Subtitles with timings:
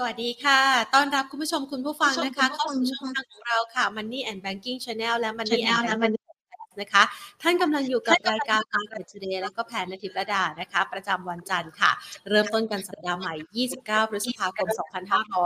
[0.00, 0.60] สวัสดีค่ะ
[0.94, 6.17] ต้อนรับคุณผู้ชมคุณผู้ฟังนะคะเข้าสู่ช่องทางของเราค่ะ Money and Banking Channel และ Money and Banking
[6.80, 7.02] นะคะ
[7.42, 11.90] ท่านกำลังอยู่กับรายการ Market Today และก็แผนนาทิพระดานะคะ ประจำวันจันทร์ค่ะ
[12.28, 13.34] เริ่มต้นกันสัปดาห์ใหม่
[13.70, 14.68] 29 พฤษภาคม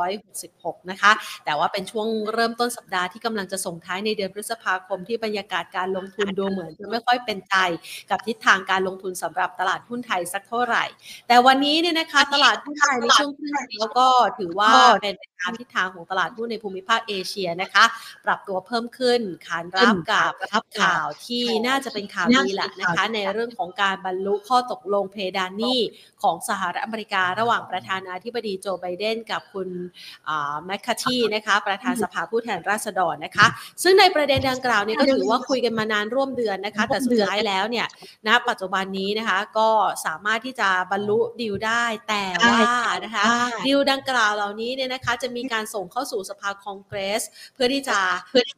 [0.07, 1.13] 2566 นะคะ
[1.45, 7.57] แต่ว่าเป็นช่วงเริ่มต้นสัปดาห์ที่กำลังจะส่งท้ายในเดือนพฤษภาคมที่บรรยากาศการลงทุนดูเหมือนจะไม่ค่อยเป็นใจ
[8.11, 10.85] กับทิศทางการลงทุนสำหรับตลาดหุ้นไทยสักเท่าไหร่
[11.29, 14.07] แต่วันนี้เนี่ยนะคะตลาดหุ้นไทยในช่วงครึ่งแล้วก็
[14.39, 17.85] ถือว่าเป็นไป ตามทิศทางของตลาดหุ้นในภูมิภาคเอเชียนะคะ
[18.25, 20.33] ปรับตัวเพิ่มขึ้นขานรับกับ
[20.81, 25.81] ข่าวที่น่าจะเป็นข่าวดีแหละนะคะ ในเรื่องของการบรรลุข้อตกลงเพดานหนี้
[26.23, 29.69] ของสหรัฐอเมริการะหว่างประธานาธิบดีโจไบเดนกับคุณ
[30.67, 33.47] แมคคาทีนะคะ ประธานสภาผู้แทนราษฎรนะคะ
[33.83, 37.87] ซึ่งในประเด็นดังกล่าวเนี่ยก็ถือว่าคุยกันมานานร่วมเดือนนะคะ แต่สุดท้ายแล้วเนี่ย
[38.27, 39.71] ณปัจจุบันนี้นะคะก็
[40.07, 42.63] สามารถที่จะบรรลุดีลได้แต่ว่า
[43.05, 43.25] นะคะ
[43.67, 47.23] ดีลดังกล่าวเหล่านี้เนี่ยนะคะจะมีการส่งเข้าสู่สภาคองเกรส
[47.55, 47.99] เพื่อที่จะ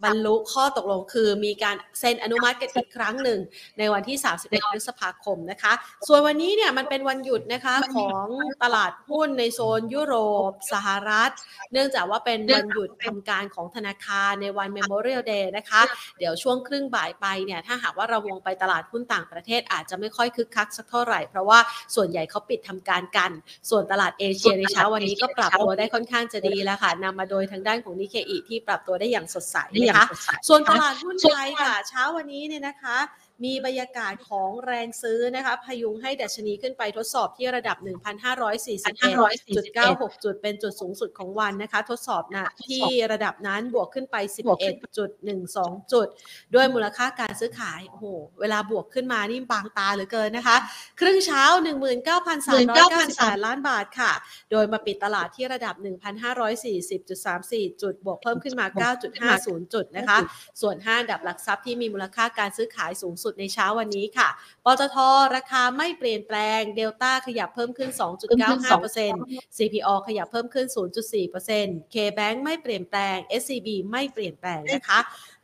[0.05, 3.41] บรรลุข้อตกลงคือมีการเซ็นอนุมัติกันอีกครั้งหนึ่ง
[3.79, 5.73] ในวันที่ 31 พฤษภาคมนะคะ
[6.09, 8.27] ส่วนวันนี้เนี่ยมันเป็นวันหยุดนะคะของ
[8.63, 10.15] ตลาดหุ้นในโซนยุโร
[10.51, 11.31] ป สหรัฐ
[11.73, 15.81] เนื่องจากว่าเป็นวันหยุดทำการของธนาคารในวัน Memorial Day นะคะ
[16.19, 21.59] เดี๋ยวช่วงครึ่งบ่ายไปเนี่ยถ้าหากว่าเราวงไปตลาดหุ้นต่างประเทศอาจจะไม่ค่อยคึกคักสักเท่าไหร่ เพราะว่า
[21.95, 23.31] ส่วนใหญ่เขาปิดทำการกัน
[23.71, 30.07] ส่วนตลาดเอเชียในเช้าวันนี้ก็ปรับตัวได้ค่อนข้างจะดีแล้วค่ะนำมาโดยทางด้านของนิเคอีที่ปรับตัวได้อย่างสดใสนะคะ
[30.49, 32.97] ส่วนตลาดหุ้นไทยค่ะ เช้าวันนี้เนี่ยนะคะ
[33.45, 44.17] มีบรรยากาศของแรงซื้อนะคะพยุงให้ดัชนีขึ้นไปทดสอบที่ระดับ 1,541.96 จุดเป็นจุดสูงสุดของวันนะคะ ทดสอบนะที่ระดับนั้นบวกขึ้นไป
[44.83, 46.09] 11.12 จุด
[46.55, 48.07] ด้วยมูลค่าการซื้อขายโอ้โห
[48.41, 50.57] เวลาบวกขึ้นมานี่บางตาเหลือเกินนะคะ
[51.01, 51.45] ครึ่งเช้า
[52.25, 54.13] 19,398ล้านบาทค่ะ
[54.51, 55.75] โดยมาปิดตลาดที่ระดับ
[56.79, 58.67] 1,540.34 จุด บวกเพิ่มขึ้นมา
[59.35, 60.19] 9.50 จุดนะคะ
[60.61, 64.29] ส่วน 5 ดับหลักทรัพย์ที่มีมูลค่าการซื้อขายสูงสุดในเช้าวันนี้ค่ะ
[64.65, 64.97] ปตท
[65.37, 67.91] ราคาไม่เปลี่ยนแปลง เดลต้าขยับเพิ่มขึ้น
[68.75, 70.67] 2.95% CPO ขยับเพิ่มขึ้น
[71.31, 74.99] 0.4% KBank ไม่เปลี่ยนแปลง SCB ไม่เปลี่ยนแปลงนะคะ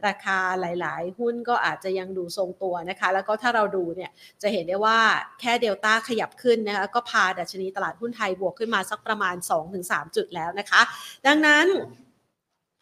[0.07, 4.11] ราคาหลาย ๆ หุ้นก็อาจจะยังดูทรงตัวนะคะ แล้วก็ถ้าเราดูเนี่ย
[4.43, 4.99] จะเห็นได้ว่า
[5.41, 9.37] แค่เดลต้าขยับขึ้นนะคะก็พาดัชนีตลาดหุ้นไทยบวกขึ้นมาสักประมาณ
[9.77, 10.81] 2-3 จุดแล้วนะคะ
[11.27, 11.67] ดังนั้น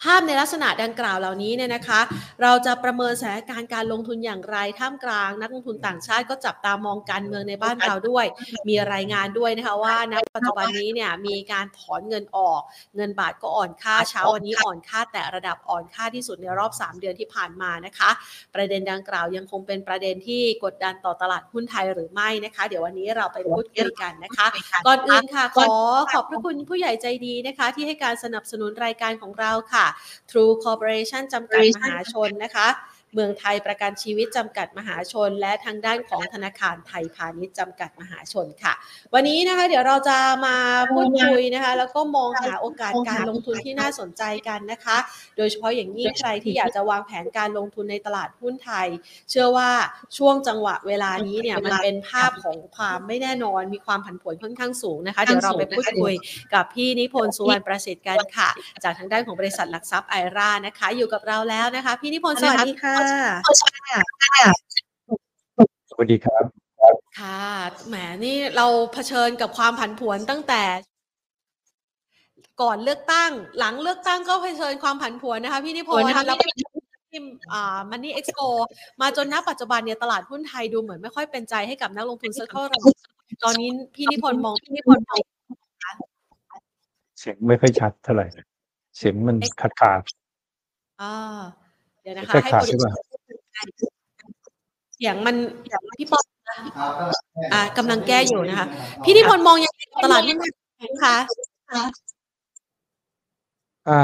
[0.03, 2.01] ภาพในลักษณะดังกล่าวเหล่านี้เนี่ยนะคะ
[2.43, 8.27] เราจะประเมินสถานการณ์การลงทุนอย่างไรท่ามกลาง นักลงทุนต่างชาติก็จับตามองการเมืองในบ้านเราด้วย
[8.69, 12.61] มีรายงานด้วยนะคะว่าณปัจจุบันนี้เนี่ยมีการถอนเงินออก
[12.97, 18.11] เงินบาทก็อ่อนค่าเช้าวันนี้อ่อนค่าแต่ระดับอ่อนค่าที่สุดในรอบ 3 เดือนที่ผ่านมานะคะ
[18.55, 24.47] ประเด็นดังกล่าวยังคงเป็นประเด็นที่กดดันต่อตลาดหุ้นไทยหรือไม่นะคะ เดี๋ยววันนี้เราไปพูดคุยกันนะคะ
[24.87, 25.73] ก่อนอื่นค่ะขอ
[26.13, 29.87] ขอบพระคุณผู้ใหญ่ใจดีนะคะ ที่ให้การสนับสนุนรายการของเราค่ะ
[30.31, 32.69] True Corporation จำกัดมหาชนนะคะ
[33.15, 38.75] เมืองไทยประกันชีวิตจำกัดมหาชน และทางด้านของธนาคารไทยพาณิชย์จำกัดมหาชนค่ะ
[39.15, 40.57] วันนี้นะคะ เดี๋ยวเราจะมา
[40.93, 44.97] พูดคุยนะคะ แล้วก็มองหาโอกาสการลงทุนที่น่าสนใจกันนะคะ
[45.37, 48.89] โดยเฉพาะอย่างยิ่งใครที่อยากจะวางแผนการลงทุนในตลาดหุ้นไทย
[49.31, 49.71] เชื่อว่า
[50.19, 56.15] ช่วงจังหวะเวลานี้เนี่ยมันเป็นภาพของความไม่แน่นอนมีความผันผวนค่อนข้างสูงนะคะ เดี๋ยวเราไปพูดคุย
[56.55, 58.49] กับพี่นิพนธ์สุวรรณประสิทธิ์กันค่ะ
[58.85, 62.98] จากทางด้านของบริษัทหลักทรัพย์ไอรานะคะ อยู่กับเราแล้วนะคะ พี่นิพนธ์สวัสดีค่ะ
[65.91, 66.45] สวัสดีครับ
[67.19, 67.43] ค่ะ
[67.87, 70.63] แหมนี่เราเผชิญกับความผันผวนตั้งแต่
[72.63, 76.45] ก่อนเลือกตั้ง หลังเลือกตั้งก็เผชิญความผันผวนนะคะพี่นิพนธ์แล้วก็
[77.13, 78.41] ทีมอ่ามันนี่เอ็กซ์โป
[79.01, 82.79] มาจนณปัจจุบันเนี่ยตลาดหุ้นไทยดูเหมือนไม่ค่อยเป็นใจให้กับนักลงทุนสักเท่าไหร่
[83.45, 85.21] ตอนนี้พี่นิพนธ์มองพี่นิพนธ์มอง
[87.19, 88.27] เสียงไม่ค่อยชัดเท่าไหร่
[88.97, 90.01] เสียงมันขาดขาด
[91.03, 91.15] อ่า
[92.03, 92.93] เดี๋ยวนะคะแค่ให้ขาดคนใช่ป่ะ
[94.95, 95.37] เสียงมัน
[95.99, 96.21] พี่ปอ
[97.53, 98.67] อ่ากำลังแก้อยู่นะคะ
[99.05, 100.45] พี่นิพนธ์มองยังไงกับตลาดหุ้นไท
[100.89, 101.17] ยคะ
[103.89, 104.01] อ่า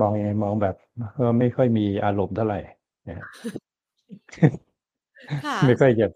[0.00, 0.76] มองยังไงมองแบบ
[1.14, 2.60] เออไม่ค่อยมีอารมณ์เท่าไหร่
[3.08, 3.26] นะฮะ
[5.44, 6.06] ค่ะไม่ค่อยจะ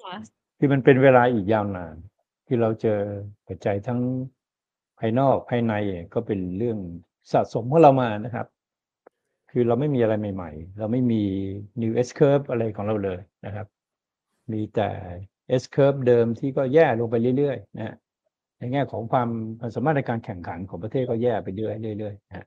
[0.59, 1.95] คือมันเป็นเวลาอีกยาวนาน
[2.47, 2.99] ที่เราเจอ
[3.47, 4.01] ปัจจัยทั้ง
[4.99, 5.75] ภายนอกภายใน
[6.15, 6.79] ก็เป็นเรื่อง
[7.33, 8.47] สะสมของเรามานะครับ
[9.59, 11.23] คือเราไม่มีอะไรใหม่ๆ เราไม่มี
[11.83, 13.67] new S curve อะไรของเราเลยนะครับ
[14.53, 14.89] มีแต่
[15.63, 17.95] S curve เดิมที่ก็แย่ลงไปเรื่อยๆนะฮะ
[18.59, 19.29] ในแง่ของความ
[19.75, 22.47] สามารถในการแข่งขันของประเทศก็แย่ไปเรื่อยๆเรื่อยๆนะ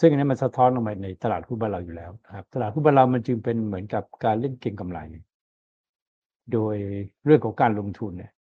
[0.00, 4.98] ซึ่งอันนี้มันสะท้อนออกมาในตลาดหุ้นบ้านเราอยู่แล้วนะครับ ตลาดหุ้นบ้านเรามันจึงเป็นเหมือนกับการเล่นเก็งกำไร
[6.52, 6.76] โดย
[7.24, 8.32] เรื่องของการลงทุนเนี่ย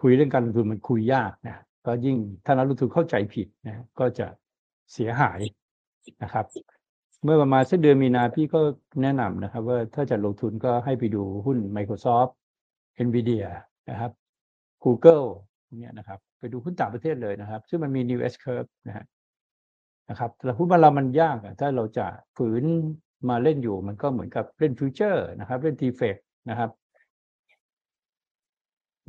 [0.00, 4.26] คุยเรื่องการลงทุนมันคุยยากนะก็ยิ่งถ้านักลงทุนเข้าใจผิดนะ ก็จะ
[4.92, 5.40] เสียหาย
[6.22, 6.46] นะครับ
[7.24, 8.60] เมื่อประมาณสักเดือนมีนาพี่ก็
[9.02, 12.32] แนะนำนะครับ ว่าถ้าจะลงทุนก็ให้ไปดูหุ้น Microsoft
[13.06, 13.46] Nvidia
[13.90, 14.12] นะครับ
[14.84, 15.26] Google
[15.80, 19.04] เนี่ยนะครับ ไปดูหุ้นต่างประเทศเลยนะครับ ซึ่งมันมี New S curve นะฮะ
[20.10, 22.06] นะครับแต่หุ้นบ้านเรามันยากอะถ้าเราจะ
[22.36, 22.64] ฝืน
[23.28, 26.16] มาเล่นอยู่ มันก็เหมือนกับเล่นฟิวเจอร์นะครับ เล่นทีเฟก
[26.50, 26.70] นะครับ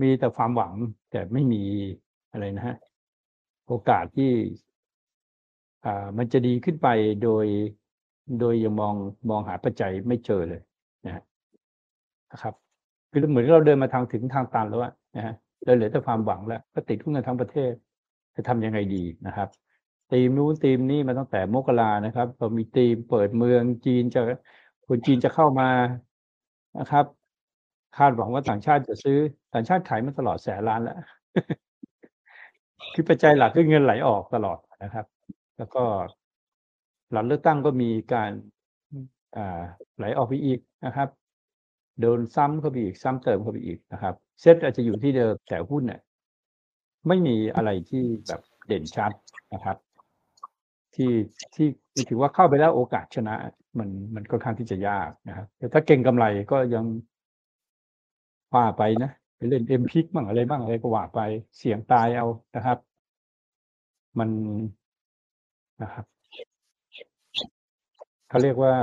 [0.02, 0.74] มีแต่ความหวัง
[1.12, 1.64] แต่ไม่มี
[2.32, 2.78] อะไรนะฮะ
[3.68, 4.32] โอกาสที่
[6.18, 6.88] มันจะดีขึ้นไป
[7.24, 7.46] โดย
[8.40, 8.96] โดยยังมอง
[9.30, 10.62] มองหาปัจจัยไม่เจอเลย
[11.06, 11.24] นะ
[12.32, 12.54] นะครับ
[13.12, 14.82] คือเหมือนเราเดินมาทางถึงทางตันแล้ว
[15.16, 15.34] นะฮะ
[15.66, 17.72] เราเหลือแต่ความหวังแล้ว ก็ติดหุ้นกันทั้งประเทศ
[18.36, 19.50] จะทำยังไงดีนะครับ
[20.12, 24.22] ทีมนู้นทีมนี้มาตั้งแต่มกรานะครับเรามีทีมเปิดเมืองจีนจะ
[24.88, 25.70] คนจีนจะเข้ามา
[26.80, 27.06] นะครับ
[27.98, 29.18] คาดหวังว่าต่างชาติจะซื้อ
[29.54, 30.98] ต่างชาติขายมาตลอดแสนล้านแล้ว
[32.94, 35.06] คือปัจจัยหลักคือเงินไหลออกตลอดนะครับ
[35.58, 35.84] แล้วก็
[37.12, 38.32] หลังเลือกตั้งก็มีการ
[39.98, 41.10] ไหลออกไปอีกนะครับ
[42.02, 46.02] โดนซ้ำเข้าไปอีก ซ้ำเติมเข้าไปอีกนะครับ เซ็ตอาจจะอยู่ที่เดิมแต่หุ้นเนี่ย
[47.08, 49.12] ไม่มีอะไรที่แบบเด่นชัด
[49.54, 49.78] นะครับ
[50.96, 51.12] ที่
[51.56, 53.36] ที่ที่ถือว่าเข้าไปแล้วโอกาสชนะ
[53.80, 56.86] มันมันค่อนข้างที่จะยากนะครับแต่ถ้าเก่งกำไรก็ยัง
[58.56, 61.20] ว่าไปนะไปเล่นเอ็มพิกบ้างอะไรบ้างอะไรก็ว่าไป
[61.58, 62.78] เสี่ยงตายเอานะครับ
[64.20, 64.30] มัน
[65.84, 66.06] นะครับ
[68.30, 68.74] เขาเรียกว่า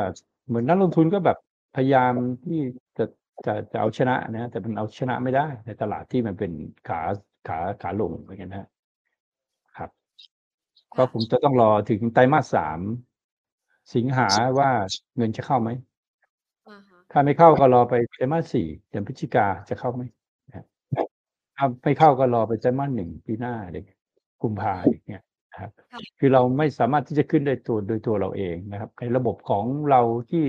[0.47, 1.39] เหมือนนักลงทุนก็แบบ
[1.77, 2.13] พยายาม
[2.45, 2.61] ที่
[2.99, 3.05] จะ
[3.47, 6.53] จะจะเอาชนะนะแต่มันเอาชนะไม่ได้ ในตลาดที่มันเป็น
[6.89, 7.01] ขา
[7.49, 8.69] ขาขาลงเหมือนกันนะ
[9.77, 9.91] ครับ
[10.97, 12.81] ก็ผมจะต้องรอถึงไตรมาสสาม
[13.95, 14.29] สิงหา
[14.59, 14.71] ว่า
[15.17, 15.71] เงินจะเข้าไหม
[16.69, 20.03] อ่าฮะถ้าไม่เข้าก็รอไปไตรมาสสี่เดือนพฤศจิกาจะเข้าไหม
[20.49, 20.67] นะครับ
[21.57, 23.85] ถ้าไม่เข้าก็รอไปไตรมาสหนึ่งปีหน้าเด็ก
[24.43, 25.23] กุมภาอย่างเงี้ย
[25.53, 25.71] นะครับ
[26.19, 30.01] คือเราไม่สามารถที่จะขึ้นได้ตัวโดยตัวเราเองนะครับ ในระบบของเรา
[30.31, 30.45] ที่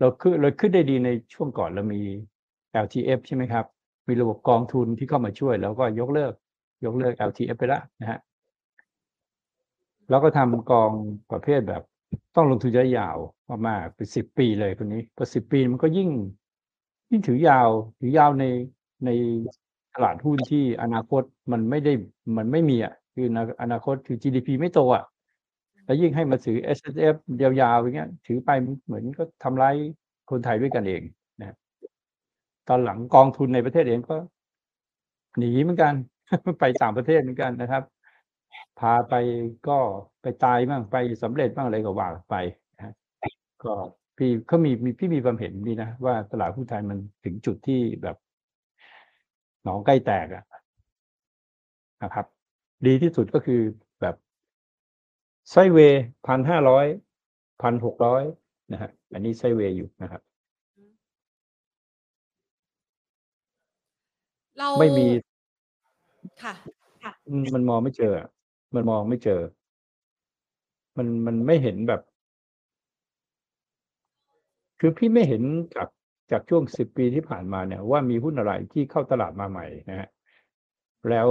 [0.00, 2.00] เราขึ้นเราขึ้นได้ดีในช่วงก่อนเรามี
[2.84, 3.64] LTF ใช่ไหมครับ
[4.08, 6.32] มีระบบกองทุนที่เข้ามาช่วย แล้วก็ยกเลิก
[6.84, 8.18] ยกเลิก LTF ไปแล้วนะฮะ
[10.10, 10.92] แล้วก็ทำกอง
[11.32, 11.82] ประเภทแบบ
[12.36, 13.16] ต้องลงทุนระยะยาว
[13.68, 16.10] มากๆเป็นสิบปีเลยคนนี้พอสิบปีมันก็ยิ่ง
[17.10, 17.68] ยิ่งถือยาว
[18.00, 18.44] ถือยาวใน
[19.04, 19.10] ใน
[19.94, 21.22] ตลาดหุ้นที่อนาคต
[21.52, 21.92] มันไม่ได้
[22.36, 25.04] มันไม่มีอะ คืออนาอนาคตคือ GDP ไม่โตอะ
[25.84, 26.80] แล้วยิ่งให้มาถือ S
[27.14, 28.50] F ยาวๆอย่างเงี้ย ถือไป
[28.86, 29.74] เหมือนก็ทำร้าย
[30.30, 31.02] คนไทยด้วยกันเอง
[31.40, 31.56] นะ
[32.68, 34.16] ตอนหลังกองทุนในประเทศเองก็
[35.38, 35.94] หนีเหมือนกัน
[36.60, 37.82] ไปต่างประเทศเหมือนกันนะครับ
[38.80, 39.14] พาไป
[39.68, 39.78] ก็
[40.22, 42.36] ไปตายบ้างไปสำเร็จบ้างอะไรก็ว่าไป
[42.76, 42.94] นะ
[43.64, 43.72] ก็
[44.18, 48.16] พี่เขามีมีพี่มีความเห็นดีนะว่าตลาดหุ้นไทยมันถึงจุดที่แบบ
[49.64, 50.44] หนองใกล้แตกอะ
[52.02, 52.26] นะครับ
[52.86, 53.60] ดีที่สุดก็คือ
[54.00, 54.14] แบบ
[55.50, 56.86] ไซเวย์พันห้าร้อย
[57.62, 58.22] พันหกร้อย
[58.72, 60.22] นะฮะอันนี้ไซเวย์อยู่นะครับ
[64.58, 65.06] เราไม่มี
[66.42, 66.54] ค่ะ
[67.28, 68.28] อืมมันมองไม่เจออะ
[68.74, 69.40] มันมองไม่เจอ
[70.96, 72.00] มันมันไม่เห็นแบบ
[74.80, 75.42] คือพี่ไม่เห็น
[75.76, 75.88] จาก
[76.30, 80.08] จากช่วงสิบปีที่ผ่านมาเนี่ย ว่ามีหุ้นอะไรที่เข้าตลาดมาใหม่นะฮะ
[81.10, 81.28] แล้ว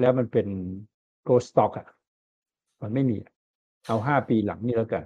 [0.00, 0.46] แล้วมันเป็น
[1.26, 1.88] growth stock อะ
[2.82, 3.32] มันไม่มีอะ
[3.86, 5.04] เอาห้าปีหลังนี่แล้วกัน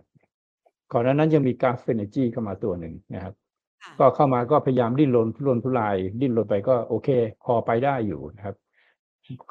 [0.92, 3.35] ก่อนหน้านั้นยังมีกราฟเฟนจีเข้ามาตัวหนึ่งนะครับ
[3.83, 7.09] ค่ะก็เข้ามาก็พยายามดิ้นรนทุรนทุราย ดิ้นรนไปก็โอเค
[7.45, 8.57] พอไปได้อยู่นะครับ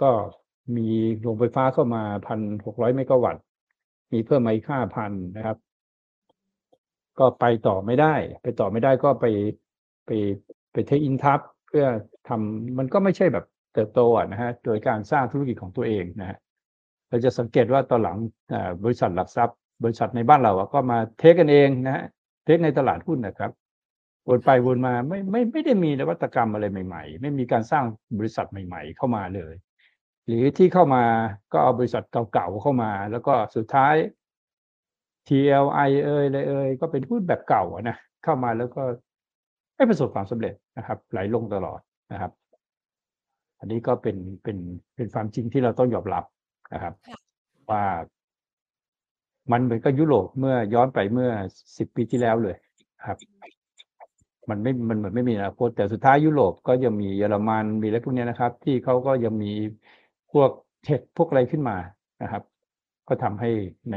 [0.02, 0.12] ก็
[0.78, 0.88] มี
[1.22, 3.44] โรงไฟฟ้าเข้ามาพันหกร้อยเมกะวัตต์
[4.14, 5.58] มีเพิ่มมาอีกห้าพันนะครับ
[7.20, 8.14] ก็ไปต่อไม่ได้
[8.44, 9.26] ไปต่อไม่ได้ก็ไป
[10.06, 10.12] ไป
[10.72, 11.86] ไปเทคอินทับเพื่อ
[12.28, 13.46] ทำมันก็ไม่ใช่แบบ
[13.78, 16.38] เติบโตนะฮะโดยการสร้างธุรกิจของตัวเองนะฮะ
[17.10, 18.18] เราจะสังเกตว่าตอนหลัง
[18.84, 22.04] บริษัทหลักทรัพย์ บริษัทในบ้านเราอะก็มาเทคกันเองนะฮะ
[22.46, 23.52] เทคในตลาดหุ้นนะครับ
[24.28, 27.84] วนไปวนมาไม่ไม่ไม่ได้มีนวัตกรรมอะไรใหม่ ๆ ไม่มีการสร้าง
[28.20, 29.54] บริษัทใหม่ ๆ เข้ามาเลย
[30.26, 31.04] หรือที่เข้ามา
[31.52, 32.04] ก็เอาบริษัท
[32.34, 33.96] เก่าๆเข้ามา แล้วก็สุดท้าย
[35.28, 38.82] TLI เอ่ยอะไรเอ่ยก็เป็นหุ้นแบบเก่านะเข้ามาแล้วก็
[39.76, 41.80] ไม่ประสบความสำเร็จนะครับ ไหลลงตลอด
[42.12, 42.32] นะครับ
[43.60, 44.58] อันนี้ก็เป็นเป็น
[44.96, 46.24] เป็นความจริงที่เราต้องยอมรับ
[46.74, 46.94] นะครับ
[47.72, 47.84] ว่า
[49.52, 51.30] มันเหมือนกับยุโรปเมื่อย้อนไปเมื่อ
[51.78, 52.56] สิบปีที่แล้วเลย
[53.08, 53.18] ครับ
[54.50, 59.52] มันไม่มันเหมือนไม่มีอนาคตแต่สุดท้ายยุโรปก็ยังมีเยอรมันมีอะไรพวกเนี้ยนะครับ ที่เขาก็ยังมี
[60.32, 60.50] พวก
[60.84, 61.78] เทคพวกอะไรขึ้นมา
[62.24, 62.44] นะครับ
[63.08, 63.50] ก็ทำให้
[63.92, 63.96] ใน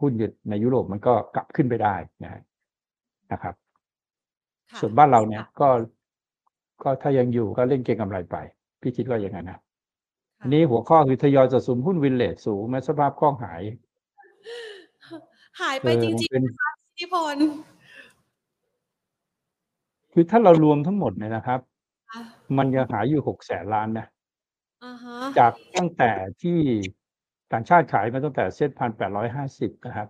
[0.00, 0.12] หุ้น
[0.50, 2.42] ในยุโรปมันก็กลับขึ้นไปได้นะฮะ
[3.32, 3.54] นะครับ
[4.70, 5.68] ค่ะส่วนบ้านเราเนี่ยค่ะก็
[6.82, 8.36] ก็ถ้ายังอยู่ก็เล่นเก็งกำไรไป
[8.80, 9.58] พี่คิดว่าอย่างนั้นนะ
[10.38, 13.62] ค่ะอันนี้หัวข้อคือทยอยสะสมหุ้นวินเลจสูงแม้สภาพคล่องหาย
[15.60, 17.48] หายเอไปอจมันริงเป็นๆนะคะพี่นิพนธ์
[20.12, 21.60] คือถ้าเรารวมทั้งหมดเนี่ยนะครับ
[22.10, 22.22] ค่ะ
[22.56, 24.06] มันยังหายอยู่หกแสนล้านนะ
[24.84, 26.58] อะฮะจากตั้งแต่ที่
[27.52, 30.08] ต่างชาติขายมาตั้งแต่เซ็ตพันแปดร้อยห้าสิบนะครับ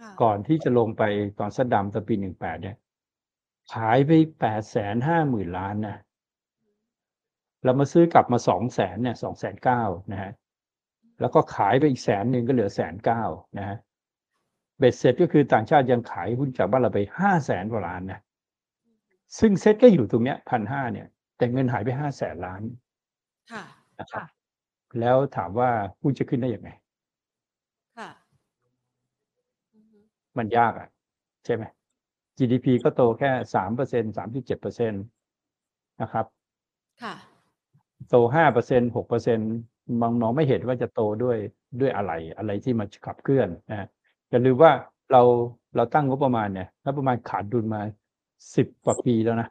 [0.00, 1.02] ค่ะก่อนที่จะลงไป
[1.38, 2.76] ตอนซัดดำตอนปีหนึ่งแปดเนี่ย
[3.74, 5.96] ขายไปแปดแสนห้าหมื่นล้านนะ
[7.64, 9.82] เรามาซื้อกลับมาสองแสนเนี่ยสองแสนเก้า
[10.12, 10.32] นะฮะ
[11.20, 13.22] แล้วก็ขายไปอีกแสนหนึ่งก็เหลือแสนเก้า
[13.58, 13.76] นะฮะ
[14.78, 18.20] เบ็ดเสร็จก็คือต่างชาติยังขายหุ้นจากบ้านเราไปห้าแสนกว่าล้านนะ
[19.38, 22.62] ซึ่งเซ็ตก็อยู่ตรงเนี้ยพันห้าเนี่ย แต่เงินหายไปห้าแสนล้าน
[23.52, 23.64] ค่ะ
[24.00, 24.26] นะครับ
[25.00, 25.70] แล้วถามว่า
[26.00, 26.70] หุ้นจะขึ้นได้ยังไง
[27.98, 28.08] ค่ะ
[29.74, 29.98] อือฮึ
[30.38, 30.88] มันยากอะ
[31.44, 31.64] ใช่ไหม
[32.38, 34.98] GDP ก็โตแค่สามเปอร์เซ็นสามจุดเจ็ดเปอร์เซ็นต
[36.02, 36.26] นะครับ
[37.02, 37.14] ค่ะ
[38.08, 39.38] โตห้าเปอร์เซ็นหกเปอร์เซ็น
[40.00, 41.36] มองน้องไม่เห็นว่าจะโตด้วย
[41.80, 43.88] ด้วยอะไรอะไรที่มาขับเคลื่อนนะฮะ
[44.30, 44.72] อย่าลืมว่า
[45.12, 45.22] เรา
[45.76, 47.80] เราตั้งงบประมาณเนี่ยงบประมาณขาดดุลมา
[48.56, 49.48] สิบกว่าปีแล้วนะ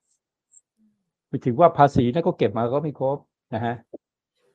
[1.27, 3.17] ไปถึงว่าภาษีนั่นก็เก็บมาก็ไม่ครบ
[3.55, 3.75] นะฮะ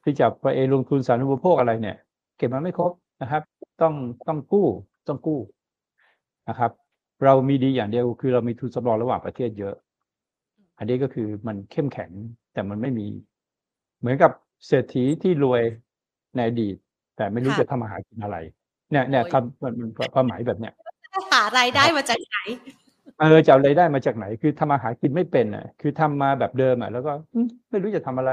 [0.05, 1.97] ที่จะไปลงทุนสาธารณูปโภคอะไรเนี่ย
[2.39, 2.93] เก็บมาไม่ครบ
[3.23, 3.43] นะครับ
[3.83, 3.95] ต้อง
[4.29, 4.67] ต้องกู้
[5.09, 5.41] ต้องกู้
[6.49, 6.71] นะครับ
[7.25, 9.75] เรามีดีอย่างเดียวคือเรามีทุนสำรองระหว่างประเทศเยอะ
[10.79, 12.11] อันนี้ก็คือมันเข้มแข็ง
[12.53, 13.07] แต่มันไม่มี
[14.01, 14.31] เหมือนกับ
[14.67, 15.63] เศรษฐีที่รวย
[16.35, 16.77] ในอดีต
[17.17, 18.37] แต่ไม่รู้ค่ะจะทำอาหารกินอะไร
[18.91, 20.75] เนี่ยเนี่ยโอ้ยคำมันมันความหมายแบบเนี้ย
[21.33, 22.37] หารายได้มาจากไหน
[23.21, 28.33] เออจะเอารายได้มาจากไหน คือทำอาหารกินไม่เป็นอะ คือทำมาแบบเดิมอะ แล้วก็อืมไม่รู้จะทำอะไร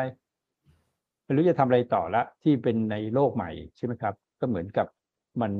[1.25, 4.87] ไม่รู้จะทำอะไรต่อละ ที่เป็นในโลกใหม่ใช่ไหมครับ ก็เหมือนกับ
[5.41, 5.51] มัน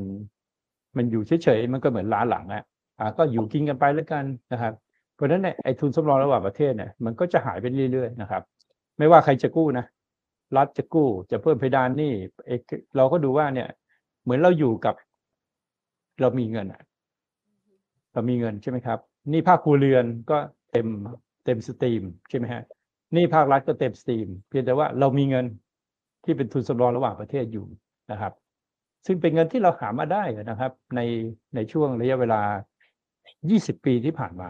[0.98, 2.64] มันอยู่เฉยๆมันก็เหมือนล้าหลังอะ
[3.00, 4.74] อ่าก็อยู่กินกันไปแล้วกันนะครับ
[5.16, 8.42] เพราะฉะนั้นเนี่ยไอ้ทุนสำรองระหว่างประเทศเนี่ยมันก็จะหายไปเรื่อยๆนะครับ
[8.98, 9.86] ไม่ว่าใครจะกู้นะ
[10.56, 12.14] รัฐจะกู้ จะเพิ่มเพดานหนี้
[12.48, 13.70] เอยเราก็ดูว่าเนี่ย
[14.24, 14.96] เหมือนเราอยู่กับ
[16.22, 16.82] เรามีเงินอะ
[18.14, 19.00] เรามีเงินใช่ไหมครับ
[19.30, 20.38] หนี้ภาคครัวเรือนก็
[20.72, 20.88] เต็ม
[21.46, 22.64] เต็ม stream ใช่ไหมฮะ
[23.14, 25.46] หนี้ภาครัฐก็เต็ม stream เพียงแต่ว่าเรามีเงิน
[26.24, 27.66] ที่เป็นทุนสำรองระหว่างประเทศอยู่
[28.12, 28.34] นะครับ
[29.06, 31.02] ซึ่งเป็นเงินที่เราหามาได้นะครับ ใน
[31.56, 32.42] ในช่วงระยะเวลา
[33.14, 34.50] 20 ปีที่ผ่านมา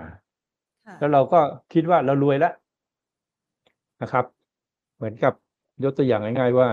[0.87, 1.39] ค่ะแล้วเราก็
[1.73, 2.53] คิดว่าเรารวยแล้ว
[4.01, 4.25] นะครับ
[4.95, 5.33] เหมือนกับ
[5.83, 6.69] ยกตัวอย่างง่าย ๆ ว่า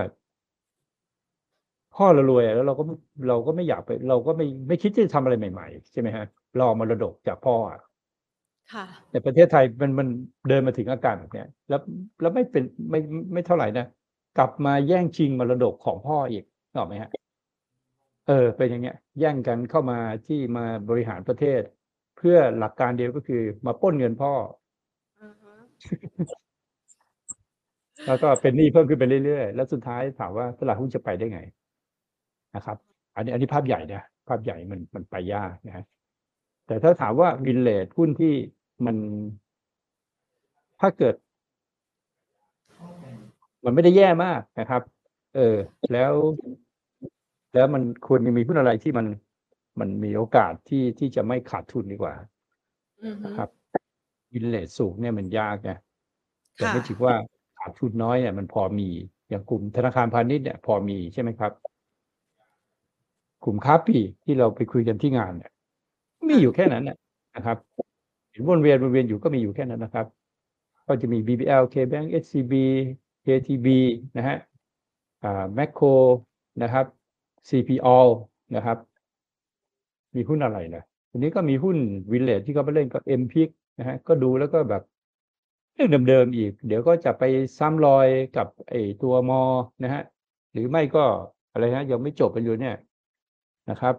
[1.95, 2.83] พ่อเรารวยอะแล้วเราก็
[3.27, 6.25] เราก็ไม่อยากไป เราก็ไม่ไม่คิดที่จะทำอะไรใหม่ๆ ใช่ไหมฮะ
[6.59, 7.79] รอมรดกจากพ่ออะ
[8.73, 10.07] ค่ะ แต่ประเทศไทยมันมัน
[10.49, 11.79] เดินมาถึงอาการแบบเนี้ยแล้ว
[12.21, 12.99] แล้วไม่เป็นไม่
[13.33, 13.85] ไม่เท่าไหร่นะ
[14.37, 17.09] กลับมาแย่งชิงมรดกของพ่ออีกนึกออกไหมฮะ
[18.27, 19.95] เออเป็นอย่างเงี้ย แย่งกันเข้ามา
[20.25, 21.61] ที่มาบริหารประเทศ
[22.15, 24.31] เพื่อหลักการเดียวก็คือมาปล้นเงินพ่อ
[25.21, 25.51] อือฮึ
[28.07, 31.39] แล้วก็เป็นหนี้เพิ่มขึ้นไปเรื่อยๆ แล้วสุดท้ายถามว่าตลาดหุ้นจะไปได้ไง
[32.55, 32.77] นะครับ
[33.15, 35.85] อันนี้อันนี้ภาพใหญ่นะภาพใหญ่มันมันไปยากนะฮะ
[36.67, 38.33] แต่ถ้าถามว่าวินเลทหุ้นที่
[38.85, 38.97] มัน
[40.81, 41.15] ถ้าเกิด
[43.65, 44.81] มันไม่ได้แย่มากนะครับ
[45.35, 45.57] เออ
[45.91, 46.13] แล้ว
[47.53, 49.07] แล้วมันควรจะมีหุ้นอะไรที่มัน
[49.79, 52.15] มันมีโอกาสที่ที่จะไม่ขาดทุนดีกว่า
[53.03, 53.49] อือฮึนะครับ
[54.33, 55.77] วินเลทสูงเนี่ยมันยากนะ
[56.55, 58.89] แต่ค่ะไม่ถือว่าขาดทุนน้อยเนี่ยมันพอมี
[59.29, 61.51] อย่างกลุ่มธนาคารพาณิชย์เนี่ยพอมีใช่ไหมครับ
[63.43, 65.51] กลุ่มค้าปลีกที่เราไปคุยกันที่งานเนี่ย
[66.29, 66.83] มีอยู่แค่นั้น
[67.35, 67.57] นะครับ
[68.31, 70.05] เห็นวนเวียนวนเวียนอยู่ก็มีอยู่แค่นั้นนะครับ
[70.87, 72.53] ก็จะมี BBL KBank SCB
[73.25, 73.67] KTB
[74.17, 74.37] นะฮะ
[75.23, 75.95] อ่า Macro
[76.63, 76.85] นะครับ
[77.49, 77.97] CPO
[78.55, 78.77] นะครับ
[80.15, 81.77] มีหุ้นอะไรนะทีนี้ก็มีหุ้น
[82.11, 84.83] วิลเลจที่เขาไปเล่นกับ m p i c นะฮะก็ดูแล้วก็แบบ
[85.75, 87.23] เรื่องเดิมๆอีก เดี๋ยวก็จะไป
[87.59, 89.41] ซ้ำรอยกับไอ้ตัวมอ
[89.83, 90.01] นะฮะ
[90.51, 90.99] หรือไม่ก็
[91.51, 92.75] อะไรนะยังไม่จบกันอยู่เนี่ย
[93.69, 93.95] นะครับ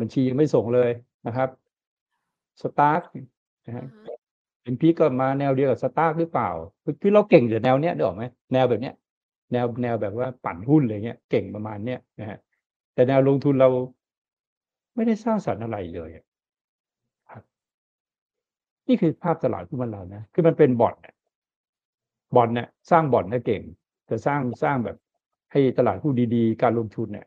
[0.00, 0.90] บัญชียังไม่ส่งเลย
[1.26, 1.48] นะครับ
[2.62, 3.02] สตาร์ท
[3.66, 3.98] นะอืฮะอฮึ
[4.62, 6.50] เอ็นพีก็มาแนวเดียวกับสตาร์ทหรือเปล่า
[6.84, 8.94] คือคือเราเก่งอยู่แนวเนี้ยนึกออกไหมแนวแบบเนี้ย
[9.52, 12.38] แนวแนวแบบว่าปั่นหุ้นอะไรเงี้ยเก่งประมาณเนี้ยนะฮะ
[12.94, 13.68] แต่แนวลงทุนเรา
[14.94, 16.27] ไม่ได้สร้างสรรค์อะไรเลยอะครับ
[18.88, 21.14] นี่คือภาพตลาดหุ้นบ้านเรานะคือมันเป็นบ่อนอะ
[22.36, 23.62] บ่อนเนี่ยสร้างบ่อนได้เก่ง
[24.06, 24.96] แต่สร้างสร้างแบบ
[25.52, 27.26] ให้ตลาดหุ้นดีๆ การลงทุนเนี่ย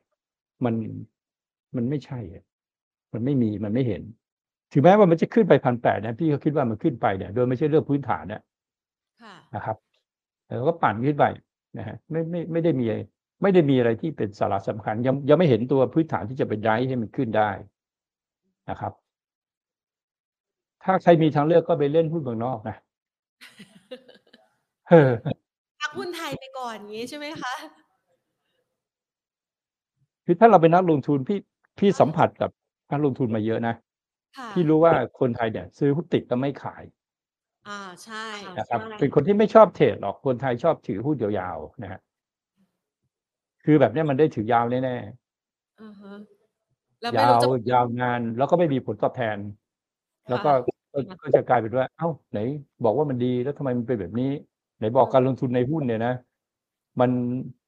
[0.65, 0.74] มัน
[1.75, 2.44] มันไม่ใช่อะ
[3.13, 4.01] มันไม่มีมันไม่เห็น
[4.72, 8.41] ถึงแม้ว่ามันจะขึ้นไปพันแปดนะพี่ก็คิดว่ามันขึ้นไปเนี่ย โดยไม่ใช่เรื่องพื้นฐานเนี่ย
[9.22, 9.77] ค่ะนะครับ
[10.46, 11.25] แต่เราก็ปั่นขึ้นไป
[11.77, 13.00] นะฮะไม่ไม่ไม่ได้มีอะไร
[13.41, 17.50] ไม่ได้มีอะไรที่เป็นสาระสำคัญ ยังยังไม่เห็นตัวพื้นฐานที่จะเป็นย้ายให้มันขึ้นได้
[18.70, 18.94] นะครับ
[20.84, 22.76] ถ้าใครมีทางเลือกก็ไปเล่นหุ้นเมืองนอกนะ
[24.90, 25.12] เออ
[25.82, 27.56] พักหุ้นไทยไปก่อนอย่างงี้ใช่ไหมคะ
[30.26, 31.40] คือถ้าเราเป็นนักลงทุนพี่
[31.80, 32.50] พี่สัมผัสกับ
[32.92, 33.76] นักลงทุนมาเยอะนะ
[34.38, 36.84] ค่ะพี่รู้ว่าคนไทยเนี่ยซื้อหุ้นติดแล้วไม่ขาย
[37.68, 42.00] อ่าใช่นะครับใช่เป็นคนที่ไม่ชอบเทรดหรอกคนไทยชอบถือหุ้นยาวๆนะฮะ
[43.66, 44.96] คือแบบเนี้ยมันได้ถือยาวแน่
[45.82, 46.14] อือฮะ
[47.02, 49.38] แล้วๆไม่ยารู้วจะยาวนานแล้วก็ไม่มีผลตอบแทน
[50.30, 50.52] แล้วก็
[50.94, 52.40] ก็ก็จะกลายเป็นว่า เอ้า ไหน
[52.84, 54.32] บอกว่ามันดีแล้วทำไมมันเป็นแบบนี้
[54.78, 56.16] ไหนบอกการลงทุนในหุ้นเนี่ยนะ
[57.00, 57.12] มัน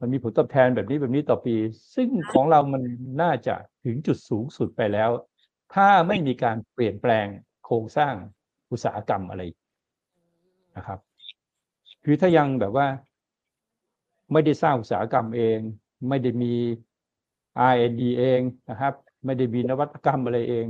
[0.01, 1.56] มันมีผลตอบแทนแบบนี้แบบนี้ต่อปี
[1.96, 2.82] ซึ่งของเรามัน
[3.22, 5.10] น่าจะถึงจุดสูงสุดไปแล้ว
[5.74, 7.27] ถ้าไม่มีการเปลี่ยนแปลง
[7.65, 8.13] โครงสร้าง
[8.72, 9.42] อุตสาหกรรมอะไร
[10.77, 11.00] นะครับ
[12.03, 12.88] คือถ้ายังแบบว่า
[14.32, 15.58] ไม่ได้สร้างอุตสาหกรรมเอง
[16.10, 16.53] ไม่ได้มี
[17.72, 18.94] R&D เองนะครับ
[19.25, 20.65] ไม่ได้มีนวัตกรรมอะไรเอง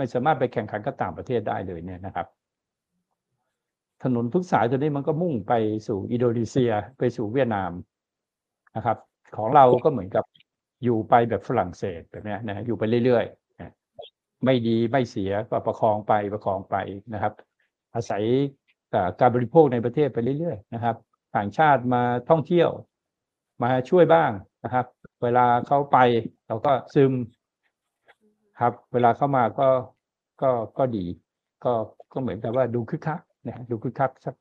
[0.00, 2.26] ไม่สามารถไปแข่งขันกับต่างประเทศได้เลยเนี่ยนะครับ
[4.02, 5.52] ถนนทุกสายตัวนี้มันก็มุ่งไป
[5.86, 7.72] สู่อินโดนีเซียไปสู่เวียดนาม
[8.76, 8.98] นะครับ
[9.36, 10.24] ของเราก็เหมือนกับ
[10.84, 16.76] อยู่ไปแบบฝรั่งเศสแบบนี้นะอยู่ไปเรื่อยๆไม่ดีไม่เสียก็ประคองไปประคองไป
[17.14, 17.32] นะครับ
[17.94, 18.22] อาศัย
[19.20, 20.96] การบริโภคในประเทศไปเรื่อยๆนะครับ
[21.36, 22.70] ต่างชาติมาท่องเที่ยว
[23.62, 24.30] มาช่วยบ้าง
[24.64, 24.86] นะครับ
[25.22, 25.98] เวลาเขาไป
[26.46, 27.12] เราก็ซึม
[28.60, 29.68] ครับ เวลาเข้ามาก็
[30.42, 31.04] ก็ก็ดี
[31.64, 31.72] ก็
[32.12, 34.34] ก็เหมือนกับว่าดูคึกคักนะฮะดูคึกคักสัก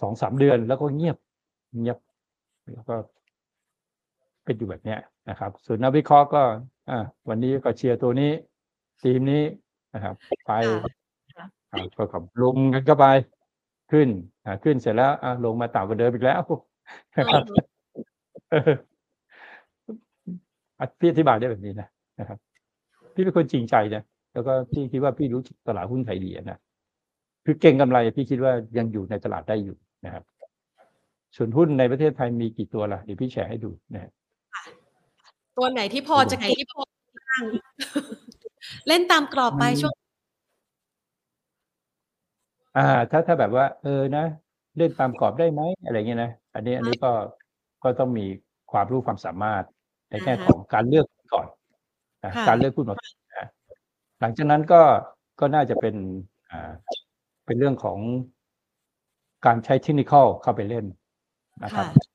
[0.00, 1.16] สองสามเดือนแล้วก็เงียบ
[1.80, 1.98] เงียบ
[2.74, 2.94] แล้วก็
[4.44, 5.00] เป็นอยู่แบบเนี้ย
[5.30, 6.42] นะครับส่วนนักวิเคราะห์ก็
[6.90, 6.98] อ่า
[7.28, 8.32] วันนี้ก็เชียร์ตัวนี้
[9.02, 9.42] ทีมนี้
[9.94, 10.14] นะครับ
[10.46, 10.52] ไป
[11.36, 13.06] ค่ะอ่าก็ขับลงกันก็ไป
[13.92, 14.08] ขึ้น
[14.44, 16.42] อ่าขึ้นเสร็จแล้วอ่าลงมาต่ำกว่าเดิมอีกแล้ว
[17.16, 17.42] นะครับ
[18.50, 18.72] เออ
[20.78, 21.88] อะพี่อธิบายได้แบบนี้นะ
[22.20, 22.38] นะครับ
[23.20, 26.58] พี่เป็นคนจริงใจนะแล้วก็พี่คิดว่าพี่รู้ตลาดหุ้นไทยดีอะนะ
[27.44, 30.24] คือเก่งกำไรพี่คิดว่ายังอยู่ในตลาดได้อยู่นะครับ
[31.36, 34.10] ส่วนหุ้นในประเทศไทยมีกี่ตัวล่ะเดี๋ยวพี่แชร์ให้ดูนะฮะ
[35.56, 37.44] ตัวไหนที่พอจะคิดบ้าง
[38.88, 39.94] เล่นตามกรอบไปอืมช่วง
[42.76, 44.24] อ่า ถ้าถ้าแบบว่า เออนะ
[44.78, 47.10] เล่นตามกรอบได้ไหมอะไรเงี้ยนะอันนี้อันนี้ก็
[47.82, 48.26] ก็ต้องมี
[48.72, 49.64] ความรู้ความสามารถ
[50.10, 51.59] ในแง่อ่าฮะของการเลือกก่อนนะค่ะ
[52.48, 53.46] การเลือกหุ้นมาก่อนนะ
[54.20, 54.82] หลังจากนั้นก็
[55.40, 55.94] ก็น่าจะเป็น
[56.50, 56.72] อ่า
[57.46, 57.98] เป็นเรื่องของ
[59.46, 60.84] การใช้เทคนิคเข้าไปเล่น
[61.64, 62.10] นะครับค่ะ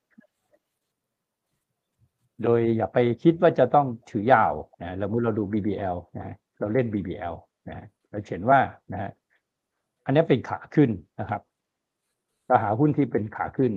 [2.44, 7.36] โดยอย่าไปคิดว่าจะต้องถือยาวนะเราเมื่อเราดู BBL นะฮะเราเล่น BBL
[7.68, 8.60] นะฮะเราเห็นว่า
[8.92, 9.12] นะฮะ
[10.06, 10.90] อันนี้เป็นขาขึ้น
[11.20, 11.42] นะครับ
[12.48, 13.74] เราหาหุ้นที่เป็นขาขึ้น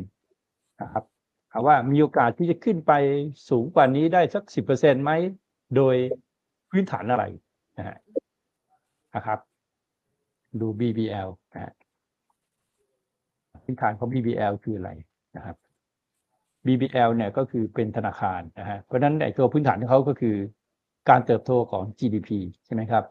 [0.82, 1.04] นะครับ
[1.52, 2.92] ถามว่ามีโอกาสที่จะขึ้นไป
[3.48, 5.10] สูงกว่านี้ได้สักสิบเปอร์เซ็นไหม
[5.76, 5.96] โดย
[6.70, 7.24] พื้นฐานอะไร
[7.78, 7.96] นะฮะ
[9.16, 9.38] นะครับ
[10.60, 11.72] ดู BBL นะฮะ
[13.64, 14.90] พื้นฐานของ BBL คืออะไร
[15.36, 15.56] นะครับ
[16.66, 20.36] BBL เนี่ยก็คือเป็นธนาคารนะฮะเพราะฉะนั้นไอ้ตัวพื้นฐานของเขาก็คือ
[21.10, 22.30] การเติบโตของ GDP
[22.64, 23.04] ใช่ไหมครับ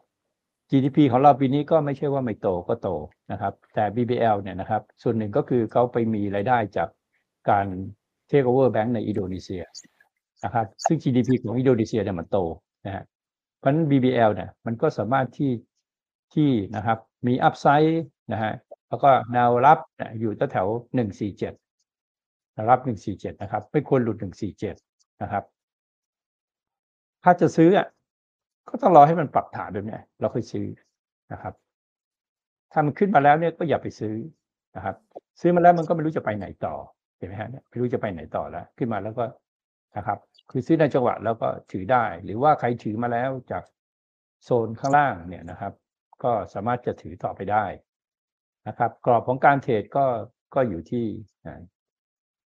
[0.72, 2.90] GDP ของเราปีนี้ก็ไม่ใช่ว่าไม่โตก็โต
[3.32, 6.90] นะครับ แต่ BBL เนี่ยนะครับ ส่วนหนึ่งก็คือเขาไปมีรายได้จาก
[7.50, 7.68] การ
[8.30, 9.64] take over bank ในอินโดนีเซีย
[10.44, 12.38] นะครับ ซึ่ง GDP ของอินโดนีเซียเนี่ยมันโต
[12.86, 13.04] นะฮะ
[13.58, 15.52] เพราะนั้น BBL เนี่ยมันก็สามารถที่
[16.34, 16.98] ที่นะครับ
[17.28, 18.54] มี upside นะฮะ
[18.90, 21.54] แล้วก็แนวรับเนี่ยอยู่แถวหนึ่งสี่เจ็ด
[22.70, 24.76] รับหนึ่งสี่เจ็ดนะครับ ไม่ควรหลุดหนึ่งสี่เจ็ด
[25.22, 25.44] นะครับ
[27.24, 27.88] ถ้าจะซื้ออะ
[28.70, 30.66] ก็ต้องรอให้มันปรับฐานแบบนี้เราค่อยซื้อ
[31.32, 31.54] นะครับ
[32.72, 34.16] ถ้ามันขึ้นมาแล้วเนี่ยก็อย่าไปซื้อ
[34.76, 34.96] นะครับ
[35.42, 36.76] ซื้อมาแล้วมันก็ไม่รู้จะไปไหนต่อ
[37.18, 39.24] เห็นไหมฮะไม่รู้จะไปไหนต่อแล้ว ขึ้นมาแล้วก็
[39.98, 43.64] นะครับ คือซื้อในจังหวะแล้วก็ถือได้ หรือว่าใครถือมาแล้วจาก
[44.44, 45.74] โซนข้างล่างเนี่ยนะครับ
[46.24, 47.66] ก็สามารถจะถือต่อไปได้
[48.68, 50.06] นะครับ กรอบของการเทรดก็
[50.56, 51.06] ก็อยู่ที่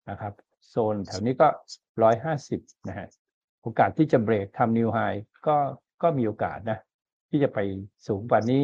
[0.09, 0.33] นะครับ
[0.69, 1.47] โซนแถวนี้ก็
[2.03, 2.59] ร้อยห้าสิบ
[2.89, 3.07] นะฮะ
[3.61, 4.99] โอกาสที่จะเบรกทำนิวไฮ
[5.47, 5.57] ก็
[6.01, 6.79] ก็มีโอกาสนะ
[7.29, 7.59] ที่จะไป
[8.07, 8.63] สูงกว่านี้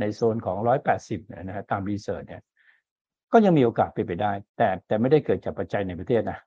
[0.00, 2.42] ในโซนของร้อยแปดสิบนะฮะตามรีเสิร์ชเนี่ย
[3.32, 6.38] ก็ยังมีโอกาสเป็นไปได้ แต่แต่ไม่ได้เกิดจากปัจจัยในประเทศนะ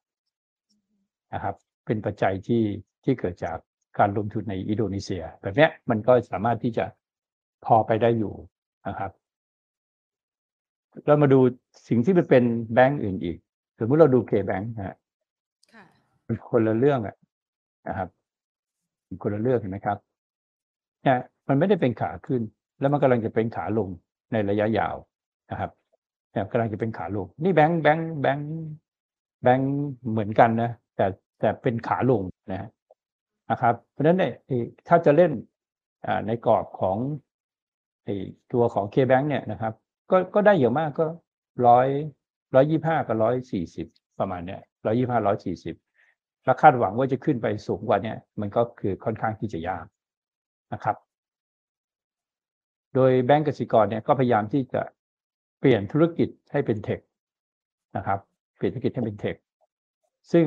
[1.34, 2.64] นะครับ เป็นปัจจัยที่
[3.04, 3.58] ที่เกิดจาก
[4.00, 6.86] การลงทุนในอินโดนีเซีย แบบเนี้ยมันก็สามารถที่จะ
[7.66, 8.34] พอไปได้อยู่
[8.88, 9.12] นะครับ
[11.06, 11.40] เรามาดู
[11.88, 13.38] สิ่งที่มันเป็นแบงก์อื่นอีก
[13.80, 14.96] สมมติเราดูเคแบงค์นะฮะ
[15.74, 15.86] ค่ะ
[16.28, 17.16] มันคนละเรื่องอะ
[17.88, 18.10] นะครับ
[19.08, 19.98] มันคนละเรื่องเห็นไหมครับ
[21.04, 21.18] เนี่ย
[21.48, 22.42] มันไม่ได้เป็นขาขึ้น
[22.80, 23.90] แล้วมันกำลังจะเป็นขาลง
[24.32, 24.96] ในระยะยาว
[25.52, 25.72] นะครับ
[26.32, 28.48] เนี่ยกำลังจะเป็นขาลง นี่แบงค์แบงค์แบงค์
[29.44, 29.70] แบงค์
[30.12, 31.06] เหมือนกันนะแต่
[31.42, 32.70] แต่เป็นขาลงนะ
[33.52, 34.34] นะครับ เพราะฉะนั้นเนี่ย
[34.88, 35.32] ถ้าจะเล่น
[36.28, 36.98] ในกรอบของ
[38.08, 38.10] อ
[38.54, 39.74] ตัวของ K-Bank เนี่ยนะครับ
[40.12, 41.06] ก็ก็ได้เยอะมากก็
[41.68, 41.88] ร้อย
[42.56, 43.88] ร้อยยี่ห้ากับร้อยสี่สิบ
[44.20, 45.76] ประมาณเนี้ยร้อยยี่ห้าร้อยสี่สิบ
[46.46, 49.86] แล้วคาดหวังว่าจะขึ้นไปสูงกว่าเนี้ยมันก็คือค่อนข้างที่จะยาก
[50.74, 50.96] นะครับ
[52.96, 54.82] โดยแบงก์กสิกรเนี่ยก็พยายามที่จะ
[55.60, 57.00] เปลี่ยนธุรกิจให้เป็นเทค
[57.98, 58.20] นะครับ
[58.58, 59.36] เปลี่ยนธุรกิจให้เป็นเทค
[60.32, 60.46] ซึ่ง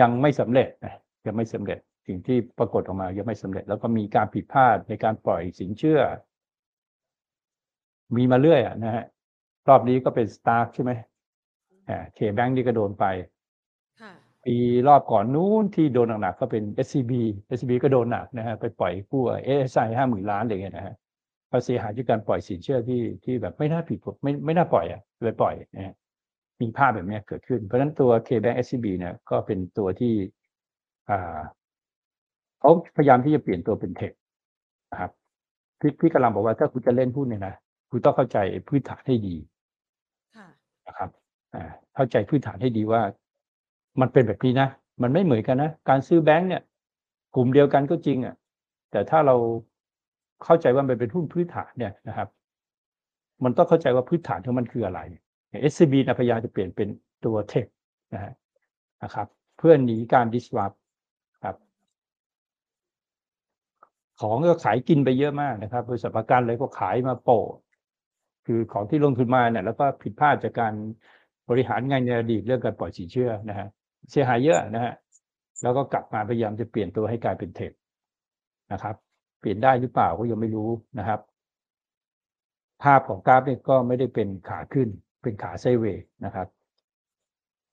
[0.00, 0.94] ยังไม่สำเร็จนะ
[1.26, 6.00] ยังไม่สำเร็จสิ่งที่ปรากฏออกมายังไม่สำเร็จ แล้วก็มีการผิดพลาดในการปล่อยสินเชื่อ
[8.16, 9.04] มีมาเรื่อยอะนะฮะ
[9.68, 10.92] รอบนี้ก็เป็นสตาร์ใช่ไหม
[11.88, 13.04] อ่าเคแบงก์นี่ก็โดนไป
[14.00, 14.12] ค่ะ
[14.44, 14.56] ปี
[14.88, 17.12] รอบก่อนนู้นที่โดนหนักๆก็เป็น SCB
[17.56, 20.94] SCB ก็โดนหนักนะฮะไปปล่อยกู้เอสไอห้าหมื่นล้านอะไรเงี้ยนะฮะ
[21.50, 25.94] ภาษีหายจากการปล่อยสินเชื่อที่ที่แบบไม่น่าผิดกฎไม่ไม่น่าปล่อยอะไปปล่อยนะฮะ
[26.62, 30.14] มีภาพแบบเนี้ยเกิดขึ้น เพราะฉะนั้นตัว KBank SCB เนี่ยก็เป็นตัวที่
[31.10, 31.38] อ่า
[32.60, 34.12] เขาพยายามที่จะเปลี่ยนตัวเป็นเทค
[34.90, 35.10] นะครับ
[35.80, 37.54] พี่พี่กำลังบอกว่าถ้าคุณจะเล่นหุ้นเนี่ยนะ
[37.90, 39.36] คุณต้องเข้าใจพื้นฐานให้ดี
[40.36, 40.48] ค่ะ
[40.86, 41.10] นะครับ
[41.54, 43.02] อ่าเข้าใจพื้นฐานให้ดีว่า
[44.00, 44.68] มันเป็นแบบนี้นะ
[45.02, 46.62] มันไม่เหมือนกันนะการซื้อแบงก์เนี่ย
[47.34, 48.34] กลุ่มเดียวกันก็จริงอะ
[48.90, 49.36] แต่ถ้าเรา
[50.44, 52.28] เข้าใจว่ามันเป็นหุ้นพื้นฐานเนี่ยนะครับ
[53.44, 55.00] มันต้องเข้าใจว่าพื้นฐานของมันคืออะไร
[55.70, 56.88] SCB นะพยายามจะเปลี่ยนเป็น
[57.24, 57.66] ตัวเทค
[58.14, 58.32] นะฮะ
[59.02, 59.26] นะครับ
[59.58, 60.76] เพื่อหนีการ disrupt
[61.44, 61.56] ครับ
[64.20, 67.46] ของก็ขายกินไปเยอะมากนะครับบริษัทประกันเลยก็ขายมาโปะ
[68.46, 70.74] คือของที่ลงทุนมาเนี่ยแล้วก็ผิดพลาดจากการ
[71.48, 73.68] บริหารงานในอดีตเรื่องการปล่อยสินเชื่อนะฮะ
[74.10, 74.94] เสียหายเยอะนะฮะ
[75.62, 77.72] แล้วก็กลับมาพยายามจะเปลี่ยนตัวให้กลายเป็นเทค
[78.72, 78.96] นะครับ
[79.40, 81.20] เปลี่ยนได้หรือเปล่าก็ยังไม่รู้นะครับ
[82.82, 84.88] ภาพของกราฟเนี่ยก็ไม่ได้เป็นขาขึ้น
[85.22, 86.46] เป็นขา sideway นะครับ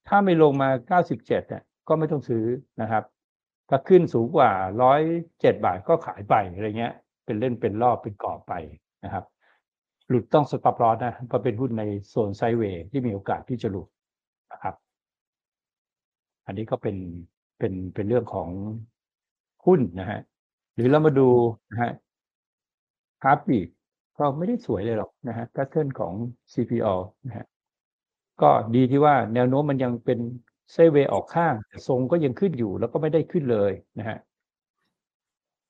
[0.07, 0.69] ถ้าไม่ลงมา
[1.01, 2.43] 97เนี่ยก็ไม่ต้องซื้อ
[2.81, 3.03] นะครับ
[3.69, 4.51] ถ้าขึ้นสูงกว่า
[5.07, 6.93] 107 บาทก็ขายไปอะไรเงี้ย
[7.25, 8.53] เป็นเล่นเป็นรอบเป็นกรอบไป
[9.05, 9.25] นะครับ
[10.09, 13.87] หลุดต้อง stop loss นะเพราะเป็นหุ้นในโซน sideway ที่มีโอกาสที่จะหลุด
[14.51, 14.75] นะครับ
[16.45, 16.97] อันนี้ก็เป็น
[17.59, 18.49] เป็นเป็นเรื่องของ
[19.65, 20.19] หุ้นนะฮะ
[20.73, 21.29] หรือเรามาดู
[21.71, 21.91] นะฮะ
[23.23, 23.67] กราฟิก
[24.19, 26.13] ก็ไม่ได้สวยเลยหรอกนะฮะ pattern ของ
[26.53, 26.95] CPO
[27.27, 27.45] นะฮะ
[28.41, 30.19] ก็ดีที่ว่าแนวโน้มมันยังเป็น
[30.71, 31.53] sideway ออกข้าง
[31.87, 34.17] ทรงก็ยังขึ้นอยู่แล้วก็ไม่ได้ขึ้นเลยนะฮะ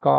[0.06, 0.18] ก็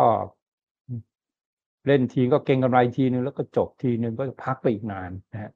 [1.87, 5.51] เล่นทีก็เก็งกำไรทีนึงแล้วก็จบทีนึงก็พักไปอีกนานนะฮะ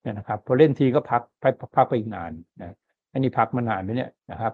[0.00, 2.76] เนี่ยนะครับพอเล่นทีก็พักพักพักไปอีกนานนะ
[3.12, 4.52] อันนี้พักมานานไหมเนี่ยนะครับ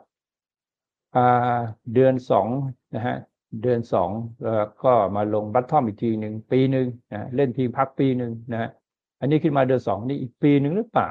[1.14, 1.58] อ่า
[1.94, 2.48] เดือนสอง
[2.94, 3.16] นะฮะ
[3.60, 4.10] เดือนสอง
[4.42, 8.70] แล้วก็มาลงบัตทอมอีกทีหนึ่งปีหนึ่งนะเล่นทีพักปีหนึ่งนะฮะ
[9.20, 11.10] อันนี้ขึ้นมาเดือนสองนี่อีกปีหนึ่งหรือเปล่า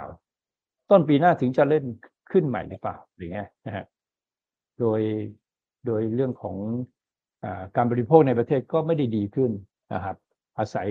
[0.90, 1.84] ต้นปีหน้าถึงจะเล่น
[2.32, 3.86] ขึ้นใหม่หรือเปล่าอย่างเงี้ยนะฮะ
[4.80, 5.02] โดย
[5.86, 6.56] โดยเรื่องของ
[7.44, 9.52] อการบริโภคในประเทศก็ไม่ได้ดีขึ้น
[9.94, 10.16] นะครับ
[10.58, 10.90] อาศัย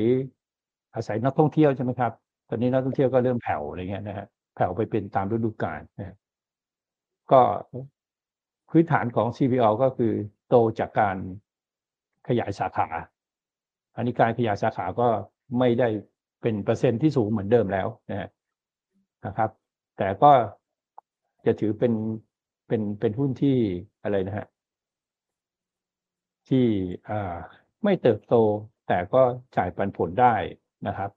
[0.95, 2.13] อาศัยนักท่องเที่ยวใช่ไหมครับ
[2.49, 6.17] ตอนนี้นักท่องเที่ยวก็เริ่มแผ่วอะไรเงี้ยนะฮะแผ่วไปเป็นตามฤดูกาลนะ
[7.33, 7.41] ก็
[8.71, 10.13] พื้นฐานของ CPO ก็คือ
[10.51, 11.17] โตจากการ
[12.29, 12.89] ขยายสาขา
[13.97, 15.09] อันนี้การขยายสาขาก็
[15.59, 15.89] ไม่ได้
[16.43, 19.51] เป็นเปอร์เซ็นต์ที่สูงเหมือนเดิมแล้วนะครับ
[19.99, 20.33] แต่ก็
[21.47, 21.93] จะถือเป็น
[22.69, 23.57] เป็นเป็นหุ้นที่
[24.03, 24.47] อะไรนะฮะ
[26.49, 26.67] ที่
[27.09, 27.35] อ่า
[27.85, 28.35] ไม่เติบโต
[28.89, 29.23] แต่ก็
[29.57, 30.35] จ่ายปันผลได้
[30.87, 31.11] นะครับ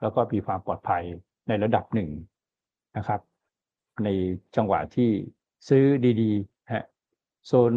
[0.00, 1.02] แล้วก็มีความปลอดภัย
[1.48, 2.10] ในระดับหนึ่ง
[2.96, 3.20] นะครับ
[4.04, 4.08] ใน
[4.56, 5.10] จังหวะที่
[5.68, 5.84] ซื้อ
[6.20, 6.84] ดีๆฮะ
[7.46, 7.72] โซน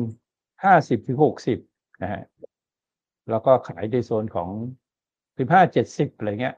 [0.63, 1.59] ห้าสิบถึงหกสิบ
[2.01, 2.23] นะฮะ
[3.29, 4.49] แล้วก็ขายในโซนของ
[5.37, 6.55] สิบห้าเจ็ดสิบอะไรเงี้ย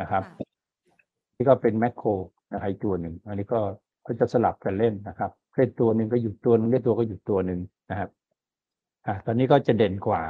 [0.00, 0.46] นะครับค่ะ
[1.36, 2.08] นี่ก็เป็นแมคโคร
[2.52, 3.60] นะครับอีกตัวหนึ่งอันนี้ก็
[4.06, 8.10] ก็จะสลับกันเล่นนะครับเล่นตัวหนึ่งก็หยุดตัวหนึงเล่นตัวก็หยุดตัวหนึ่งนะครับ
[9.06, 10.22] อะตอนนี้ก็จะเด่นกว่า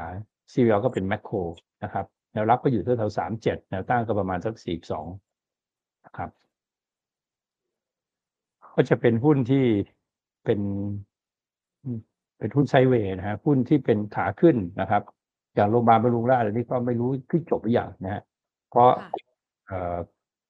[0.53, 1.37] CVL ก็เป็นแมคโคร
[1.85, 5.07] นะครับแนวรับก็อยู่ที่แถวสามเจ็ดแนวต้านก็ประมาณสักสี่สอง
[6.05, 6.31] นะครับ
[8.75, 9.65] ก็จะเป็นหุ้นที่
[10.45, 10.61] เป็น
[12.39, 15.03] เป็นหุ้นไซด์เวย์นะฮะหุ้นที่เป็นขาขึ้นนะครับ
[15.55, 18.23] อย่างโรงพยาบาลบำรุงราษฎร์อันนี้ก็ไม่รู้ขึ้นจบหรือยังนะฮะ
[18.71, 19.09] เพราะค่ะ
[19.67, 19.97] เอ่อ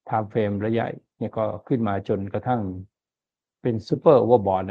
[0.09, 0.85] time frame ระยะ
[1.17, 2.61] เนี่ยก็ขึ้นมาจนกระทั่ง
[3.61, 4.63] เป็นซูเปอร์โอเวอร์บอล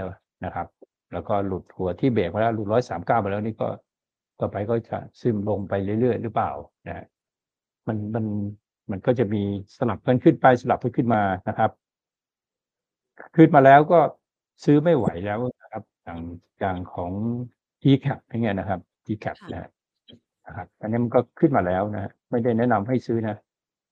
[0.44, 0.68] นะครับ
[1.12, 3.68] แล้วก็หลุดหัวที่เบรกมาแล้วหลุดร้อยสามเก้ามาแล้วนี่ก็
[4.40, 6.50] ต่อไปก็จะซึมลงไปเรื่อยๆหรือเปล่า
[6.87, 7.07] นะฮะ
[7.88, 8.24] มันมัน
[8.90, 9.42] มันก็จะมี
[9.78, 11.70] สลับกันขึ้นไปสลับกันขึ้นมานะครับ
[13.37, 13.98] ขึ้นมาแล้วก็
[14.64, 16.20] ซื้อไม่ไหวแล้ว นะครับอย่าง
[16.61, 17.12] อย่างของ
[17.83, 19.70] t c a p อย่างเงี้ยนะครับ t c a p ค่ะนะฮะ
[20.46, 23.37] นะครับอันนี้มันก็ขึ้นมาแล้วนะฮะไม่ได้แนะนำให้ซื้อนะ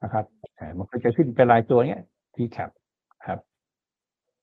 [0.02, 0.24] นะครับ
[0.56, 2.00] แต่มันก็จะขึ้นเป็นรายตัวเนี้ย
[2.34, 2.70] t c a p
[3.26, 3.38] ครับ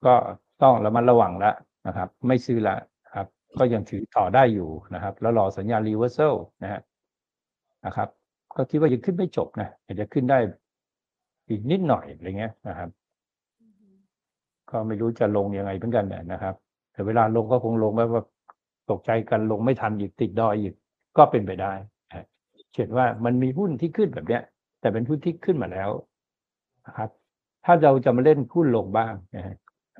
[0.05, 0.13] ก็
[0.61, 1.55] ต้องระมัดระวังแล้ว
[1.87, 2.75] นะครับ ไม่ซื้อละ
[3.13, 3.27] ครับ
[3.59, 6.81] ก็ยังถือต่อได้อยู่นะครับ แล้วรอสัญญาณ reversal นะฮะ
[7.85, 8.09] นะครับ
[8.57, 10.37] ก็คิดว่ายังขึ้นไม่จบนะอาจจะขึ้นได้
[11.49, 12.89] อีกนิดหน่อยอะไรเงี้ยนะครับ
[14.69, 16.55] ก็ไม่รู้จะลงยังไงเหมือนกันเนี่ยนะครับ
[16.93, 18.23] แต่เวลาลงก็คงลงแบบว่า
[18.91, 20.73] ตกใจกันลงไม่ทันอีกติดดอยอีก
[21.17, 21.73] ก็เป็นไปได้
[22.09, 22.25] นะ
[22.73, 24.43] เช่นว่ามันมีหุ้นที่ขึ้นแบบเนี้ย
[24.81, 25.89] แต่เป็นหุ้นที่ขึ้นมาแล้ว
[26.85, 27.09] นะครับ
[27.65, 29.55] ถ้าเราจะมาเล่นหุ้นลงบ้างนะฮะ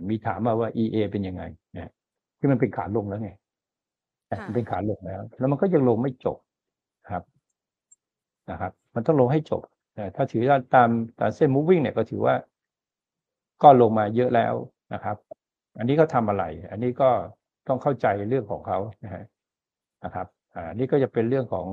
[0.10, 1.44] มีถามมาว่า EA เป็นยังไง
[1.76, 1.92] นะ
[2.40, 3.32] ที่มันเป็นขาลงแล้วไง
[4.30, 6.38] ค่ะมันเป็นขาลงแล้ว แล้วมันก็ยังลงไม่จบ
[7.10, 7.24] ครับ
[8.52, 9.62] นะครับ มันต้องลงให้จบ
[9.96, 12.36] แต่ถ้าถือว่าตามตามเส้น moving เนี่ยก็ถือว่า
[13.64, 14.54] ก็ลงมาเยอะแล้ว
[14.94, 15.18] นะครับ
[15.78, 17.10] อันนี้เขาทำอะไร อันนี้ก็
[17.68, 19.24] ต้องเข้าใจเรื่องของเขานะฮะ
[20.04, 21.68] นะครับอ่านี่ก็จะเป็นเรื่องของ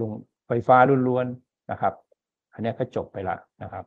[0.00, 0.10] ลง
[0.46, 0.76] ไฟฟ้า
[1.08, 1.94] ล้วนๆนะครับ
[2.52, 3.84] อันเนี้ยก็จบไปละนะครับ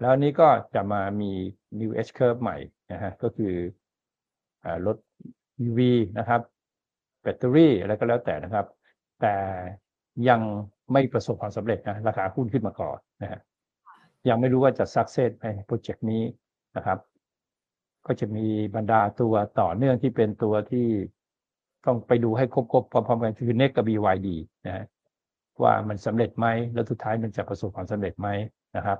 [0.00, 1.32] แล้วอันนี้ก็จะมามี
[1.80, 2.56] new S curve ใหม่
[2.92, 3.54] นะฮะก็คือ
[4.64, 4.96] อ่ารถ
[5.64, 5.78] EV
[6.18, 6.40] นะครับ
[7.22, 8.66] แบตเตอรี่อะไรก็แล้วแต่นะครับ
[9.20, 9.34] แต่
[10.28, 10.40] ยัง
[10.92, 13.40] ไม่ประสบความสำเร็จนะราคาหุ้นขึ้นมาก่อนนะฮะ
[14.28, 16.22] ยังไม่รู้ว่าจะ success ไหมโปรเจกต์นี้
[16.76, 16.98] นะครับ
[18.06, 20.86] ก็จะมีบรรดาตัวต่อเนื่องที่เป็นตัวที่
[21.86, 24.28] ต้องไปดูให้ครบๆพร้อมๆกันคือ NEC กับ BYD
[24.66, 24.84] นะฮะ
[25.62, 28.28] ว่ามันสำเร็จไหมแล้วสุดท้ายมันจะประสบความสำเร็จไหม
[28.76, 28.98] นะครับ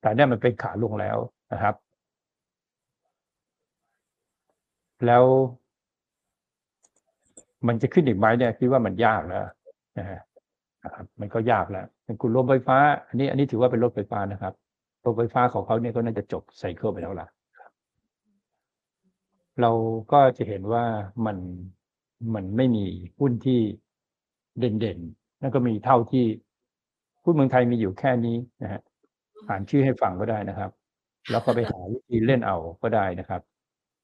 [0.00, 1.16] แต่เนี่ยมันเป็นขาลงแล้ว
[1.52, 1.74] นะครับ
[5.06, 5.24] แล้ว
[7.66, 9.44] มันจะขึ้นอีกไหมเนี่ยคิดว่ามันยากแล้ว
[9.98, 10.06] นะ
[10.94, 14.54] ครับ มันก็ยากแล้วเป็นกลุ่มรถไฟฟ้า อันนี้ อันนี้ถือว่าเป็นรถไฟฟ้านะครับ
[15.04, 17.28] รถไฟฟ้าของเขาเนี่ยก็น่าจะจบไซเคิลไปแล้วล่ะ
[19.60, 19.70] เรา
[20.12, 20.84] ก็จะเห็นว่า
[21.26, 21.38] มัน
[22.34, 22.84] มันไม่มี
[23.18, 23.60] หุ้นที่
[24.58, 26.26] เด่นๆ นั่นก็มีเท่าที่
[27.24, 28.80] หุ้นเมืองไทยมีอยู่แค่นี้นะฮะ
[29.48, 30.70] อ่านชื่อให้ฟังก็ได้นะครับ
[31.30, 33.42] แล้วก็ไปหาวิธีเล่นเอาก็ได้นะครับ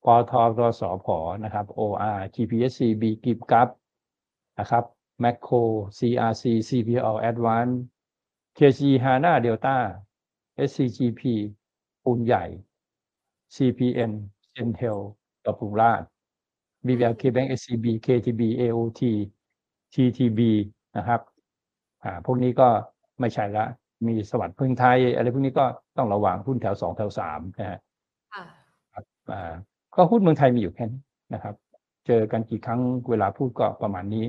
[0.04, 1.06] ปทรสพ
[1.44, 3.68] นะครับ OR GPSC B กิบกับ
[4.60, 4.84] นะครับ
[5.22, 5.62] Macro
[5.98, 7.74] CRC CPO Advance
[8.58, 9.78] KC HANA Delta
[10.68, 11.22] SCGP
[12.04, 12.44] ปูนใหญ่
[13.54, 14.12] CPN
[14.54, 14.98] Centel
[15.44, 16.02] ปรับปรุงราช
[16.87, 19.02] BBL KBank SCB KTB AOT
[19.94, 20.40] TTB
[20.96, 21.20] นะครับ
[22.02, 22.68] อ่าพวกนี้ก็
[23.20, 23.64] ไม่ใช่ละ
[24.07, 25.64] มีสวัสดิ์พึ่งไทย อะไรพวกนี้ก็
[25.96, 27.78] ต้องระวังหุ้นแถวสองแถวสามนะฮะ
[28.35, 28.44] ค่ะ
[28.92, 29.54] ครับอ่า
[29.94, 31.00] ก็หุ้นเมืองไทยมีอยู่แค่นี้
[31.35, 31.54] นะครับ
[32.07, 32.80] เจอกันกี่ครั้ง
[33.11, 34.26] เวลาพูดก็ประมาณนี้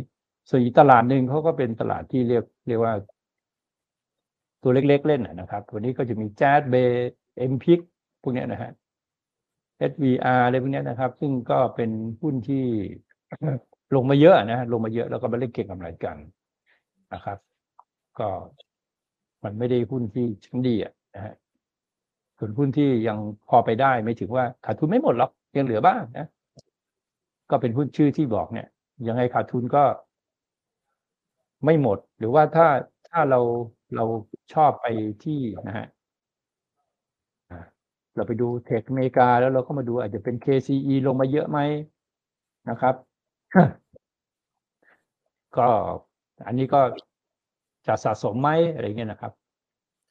[0.49, 2.93] ส่วนอีกตลาดหนึ่งเขาก็เป็นตลาดที่เรียกเรียกว่า
[4.63, 6.75] ตัวเล็กๆเล่นนะนะครับ วันนี้ก็จะมีแจ๊ดเบ
[7.37, 7.79] เอ็มพิก
[8.21, 8.71] พวกเนี้ยนะฮะ
[9.79, 12.65] SVR อะไรพวกเนี้ยนะครับ ซึ่งก็เป็นหุ้นที่
[13.95, 16.17] ลงมาเยอะนะฮะลงมาเยอะแล้วก็มาเล่นเก็งกำไรกัน
[17.13, 17.37] นะครับ
[18.19, 18.29] ก็
[19.43, 21.33] มันไม่ได้หุ้นที่ชั้นดีอะนะฮะ
[22.37, 23.17] ส่วนหุ้นที่ยัง
[23.49, 26.27] พอไปได้ไม่ถึงว่าขาดทุนไม่หมดหรอกยังเหลือบ้างนะ
[27.49, 28.67] ก็เป็นหุ้นชื่อที่บอกเนี่ย
[29.07, 29.83] ยังไงขาดทุนก็
[31.63, 32.67] ไม่หมด หรือว่าถ้า
[33.09, 33.39] ถ้าเรา
[33.95, 34.05] เรา
[34.53, 34.85] ชอบไป
[35.23, 35.94] ที่นะฮะอ่า
[38.15, 41.59] เราไปดูเทคอเมริกาแล้วเราก็มาดูอาจจะเป็น KCE ลงมาเยอะไหม
[42.69, 42.95] นะครับ
[45.57, 45.67] ก็
[46.47, 46.81] อันนี้ก็
[47.87, 49.31] จะสะสมไหมอะไรเงี้ยนะครับ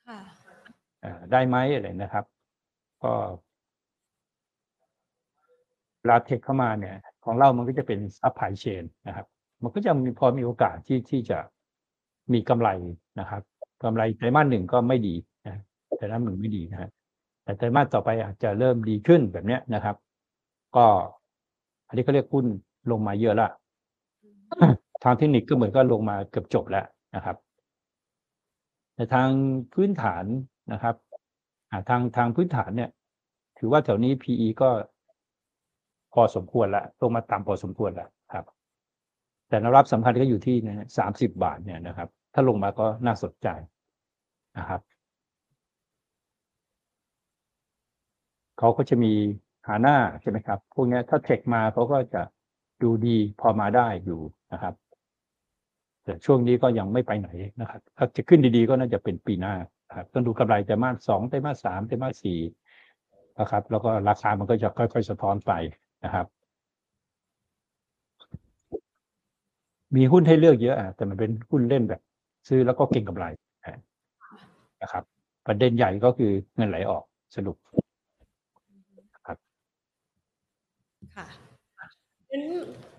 [0.09, 0.21] ค่ะ
[1.05, 2.25] อ่าได้ไหมอะไรนะครับ
[3.03, 3.13] ก็
[5.99, 9.27] เวลา tech เข้ามาเนี่ย ของเรามันก็จะเป็น supply chain นะครับ
[9.63, 11.39] มันก็จะมีพอมีโอกาสที่ที่จะ
[12.33, 12.69] มีกำไร
[13.21, 13.43] นะครับ
[13.83, 15.15] กำไรไตรมาสหนึ่งก็ไม่ดี
[15.47, 15.61] นะ
[15.97, 16.91] ไตรมาสหนึ่งไม่ดีนะฮะ
[17.45, 19.97] แต่ไตรมาสต่อไปอาจจะเริ่มดีขึ้นแบบเนี้ยนะครับ
[20.77, 20.87] ก็
[21.89, 22.47] อันนี้เขาเรียกหุ้น
[22.91, 23.49] ลงมาเยอะละ
[25.05, 27.37] ทางเทคนิคก็เหมือนก็ลงมาเกือบจบแล้วนะครับ
[28.97, 29.29] ในทาง
[29.75, 30.25] พื้นฐาน
[30.73, 30.95] นะครับ
[31.89, 32.91] ทางทางพื้นฐานเนี่ย
[33.59, 34.71] ถือว่าแถวนี้ PE ก็
[36.15, 38.45] พอสมควรละลงมาต่ำพอสมควรแล้วครับ
[39.49, 40.57] แต่แนวรับสำคัญก็อยู่ที่
[40.99, 43.49] สามสิบบาทเนี่ยนะครับ ถ้าลงมาก็น่าสนใจ
[44.59, 44.81] นะครับ
[48.59, 49.13] เขาก็จะมี
[49.67, 52.23] หาหน้าใช่ไหมครับ พวกนี้ถ้าเทคมาเขาก็จะ
[52.83, 54.21] ดูดีพอมาได้อยู่
[54.53, 54.75] นะครับ
[56.05, 57.29] แต่ช่วงนี้ก็ยังไม่ไปไหน
[57.61, 59.55] นะครับ ถ้าจะขึ้นดีๆก็น่าจะเป็นปีหน้า
[59.97, 62.39] ครับต้องดูกำไรไตรมาสสองไตรมาสสามไตรมาสสี่
[63.41, 65.53] นะครับ แล้วก็ราคามันก็จะค่อยๆสะท้อนไป
[66.05, 66.27] นะครับ
[69.97, 72.01] มีหุ้นให้เลือกเยอะอะแต่มันเป็นหุ้นเล่นแบบ
[72.49, 73.25] ซื้อแล้วก็เก็งกำไร
[74.83, 75.05] นะครับ
[75.47, 77.57] ประเด็นใหญ่ก็คือเงินไหลออกสรุป
[81.17, 81.27] ค่ะ
[82.31, 82.45] งั้น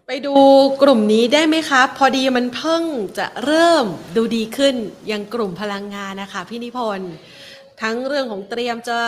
[0.07, 0.33] ไปดู
[0.81, 2.83] กลุ่มนี้ได้ไหมคะ พอดีมันเพิ่ง
[3.17, 4.75] จะเริ่มดูดีขึ้น
[5.07, 7.11] อย่างกลุ่มพลังงานนะคะพี่นิพนธ์
[7.81, 8.99] ทั้งเรื่องของเตรียมจะ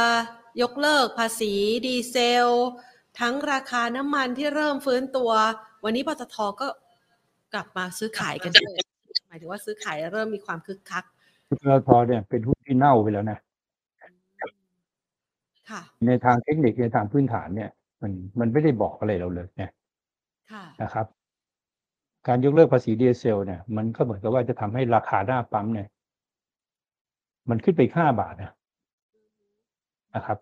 [0.61, 1.53] ยกเลิกภาษี
[1.85, 2.15] ดีเซ
[2.45, 2.47] ล
[3.19, 5.31] ทั้งราคาน้ำมันที่เริ่มฟื้นตัว
[5.83, 6.67] วันนี้ปตทก็
[7.53, 8.75] กลับมาซื้อขายกันด้วย
[9.27, 11.03] หมายถึงว่าซื้อขายเริ่มมีความคึกคัก
[11.49, 13.39] ปตทเนี่ยเป็นหุ้นที่เน่าไปแล้วนะ
[15.69, 17.69] ค่ะในทางเทคนิคในทางพื้นฐานเนี่ย
[18.01, 19.71] มันมันไม่ได้บอกอะไรเราเลยเนี่ย
[20.51, 21.07] ค่ะนะครับ
[22.27, 25.87] การยกเลิกภาษีดีเซล เนี่ย มันก็เหมือนกับว่าจะทำให้ราคาหน้าปั๊มเนี่ย
[27.49, 28.51] มันขึ้นไปห้าบาทนะ
[30.15, 30.37] นะครับ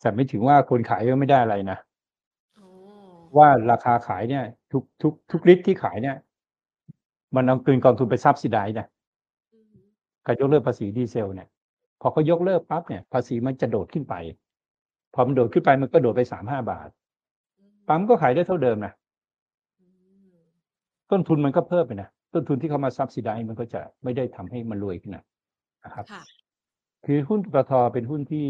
[0.00, 1.78] แต่ไม่ถึงว่าคนขายก็ไม่ได้อะไรนะ
[2.58, 2.68] อ๋อ
[3.36, 6.16] ว่าราคาขายเนี่ย ทุกทุกทุกลิตรที่ขายเนี่ย
[7.34, 8.86] มันเอาเกินกองทุนไปซับซิไดนะ
[9.54, 9.78] อือฮึ
[10.26, 11.48] การยกเลิกภาษีดีเซล เนี่ย
[12.00, 14.14] พอเขายกเลิกปั๊บเนี่ย ภาษีมันจะโดดขึ้นไป
[15.14, 16.88] พอมันโดดขึ้นไปมันก็โดดไปสามห้าบาท
[17.58, 18.92] อือฮึปั๊มก็ขายได้เท่าเดิมนะ
[19.80, 19.86] อื
[20.26, 20.38] ม
[21.10, 25.24] ต้นทุนมันก็เพิ่มไปนะต้นทุนที่เขามาซับซิไดมันก็จะไม่ได้ทำให้มันรวยขึ้นนะ
[25.84, 26.22] นะครับค่ะ
[27.06, 28.46] คือหุ้นปตทเป็นหุ้นที่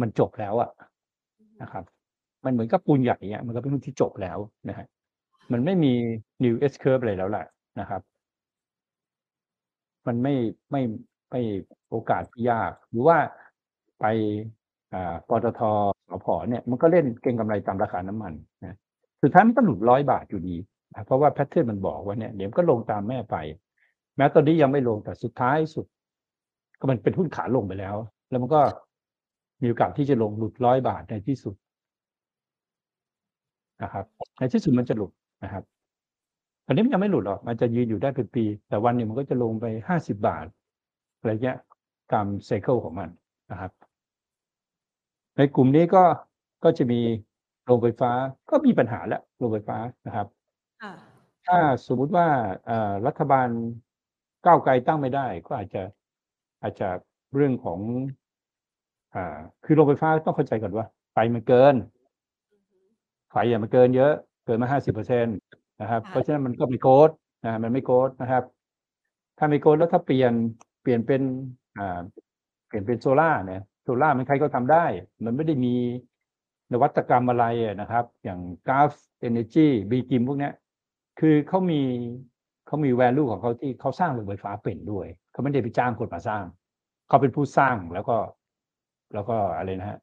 [0.00, 0.70] มันจบแล้วอะ
[1.40, 1.84] อือฮึนะครับ
[2.44, 4.86] มันเหมือนกับปูนใหญ่อะมันก็เป็นหุ้นที่จบแล้วนะฮะ
[5.52, 5.92] มันไม่มี
[6.44, 7.46] new S curve อะไรแล้วแหละ
[7.80, 8.00] นะครับ
[10.06, 10.34] มันไม่
[10.70, 10.82] ไม่
[11.30, 11.40] ไม่
[11.90, 13.18] โอกาสที่ยาก หรือว่า
[14.00, 14.65] ไปอ่า
[15.28, 15.60] ปตท
[16.08, 18.32] สพเนี่ยมันก็เล่นเก็งกำไรตามราคาน้ำมัน
[18.64, 18.76] นะ
[19.22, 20.56] สุดท้ายมันก็หลุดร้อยบาทอยู่ดี
[20.94, 23.36] นะเพราะว่าแพทเทิร์นมันบอกว่าเนี่ยเดี๋ยวมันก็ลงตามแม่ไป
[24.16, 25.86] แม้ตอนนี้ยังไม่ลงแต่สุดท้ายสุด
[26.78, 27.96] ก็มันเป็นหุ้นขาลงไปแล้ว
[28.30, 28.60] แล้วมันก็
[29.62, 31.54] มีโอกาสที่จะลงหลุดร้อยบาทในที่สุด
[33.82, 34.04] นะครับ
[34.38, 35.12] ในที่สุดมันจะหลุด
[35.44, 35.64] นะครับ
[36.66, 40.46] ตอนนี้มันยังไม่หลุดหรอกมันจะยืนอยู่ได้เป็นปี แต่วันหนึ่งมันก็จะลงไปห้าสิบาท
[41.18, 41.58] อะไรเงี้ย
[42.12, 43.08] ตามไซเคิลของมัน
[43.50, 43.72] นะครับ
[45.36, 46.02] ในกลุ่มนี้ก็
[46.64, 47.00] ก็จะมี
[47.64, 48.10] โรงไฟฟ้า
[48.50, 50.26] ก็มีปัญหาแล้วโรงไฟฟ้านะครับ
[50.82, 50.92] ค่ะ
[51.46, 52.28] ถ้าสมมุติว่า
[52.66, 53.48] เอ่อรัฐบาล
[54.44, 55.82] ก้าวไกลตั้งไม่ได้ ก็อาจจะ
[56.62, 56.88] อาจจะ
[57.34, 57.80] เรื่องของ
[59.14, 61.74] อ่า คือโรงไฟฟ้าต้องเข้าใจก่อนว่าไฟมันเกิน
[62.50, 62.76] อือฮึ
[63.30, 64.12] ไฟอย่ามันเกินเยอะ
[64.44, 65.30] เกินมาห้าสิบเปอร์เซ็นต์
[65.80, 67.10] นะครับค่ะเพราะฉะนั้นมันก็ไม่ growth
[67.44, 68.44] นะมันไม่ growth นะครับ
[69.38, 70.32] ถ้าไม่ growth แล้วถ้าเปลี่ยน
[70.82, 71.22] เปลี่ยนเป็น
[71.78, 72.00] อ่า
[72.66, 74.84] เปลี่ยนเป็นโซล่าร์เนี่ย โซล่าร์มันใครก็ทำได้
[75.24, 75.74] มันไม่ได้มี
[76.72, 80.52] นวัตกรรมอะไรอะนะครับ อย่างGulf Energy B.Grimm พวกเนี้ย
[81.20, 81.80] คือเขามี
[82.66, 86.44] เขามี value ของเขาที่เขาสร้างโรงไฟฟ้าเป็นด้วยเขาไม่ได้ไปจ้างคนมาสร้าง
[87.08, 88.16] เขาเป็นผู้สร้างแล้วก็
[89.14, 90.00] แล้วก็อะไรนะฮะ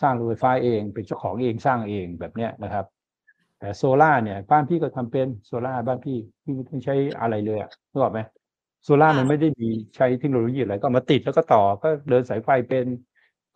[0.00, 2.84] สร้างโรงไฟฟ้าเองเป็นเจ้าของเองสร้างเองแบบเนี้ยนะครับ
[3.58, 8.20] แต่โซล่าร์เนี่ยบ้านพี่ก็ทำเป็นโซล่าร์บ้านพี่พี่ไม่ต้องใช้อะไรเลยอะนึกออกไหม
[8.84, 12.86] โซล่าร์ค่ะมันไม่ได้มีใช้เทคโนโลยีอะไรก็เอามาติดแล้วก็ต่อก็เดินสายไฟเป็น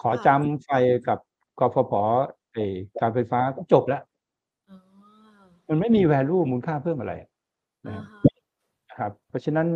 [0.02, 0.70] ขอค่ะจำหน่ายไฟ
[1.08, 1.18] กับ
[1.58, 1.92] กฟผ
[2.54, 4.02] เออการไฟฟ้าก็จบแล้ว
[4.70, 4.78] อ๋อ
[5.68, 7.28] มันไม่มี value มูลค่าเพิ่มอะไรอ่า
[7.86, 8.34] นะครับฮะ
[8.88, 9.66] นะครับ เพราะฉะนั้น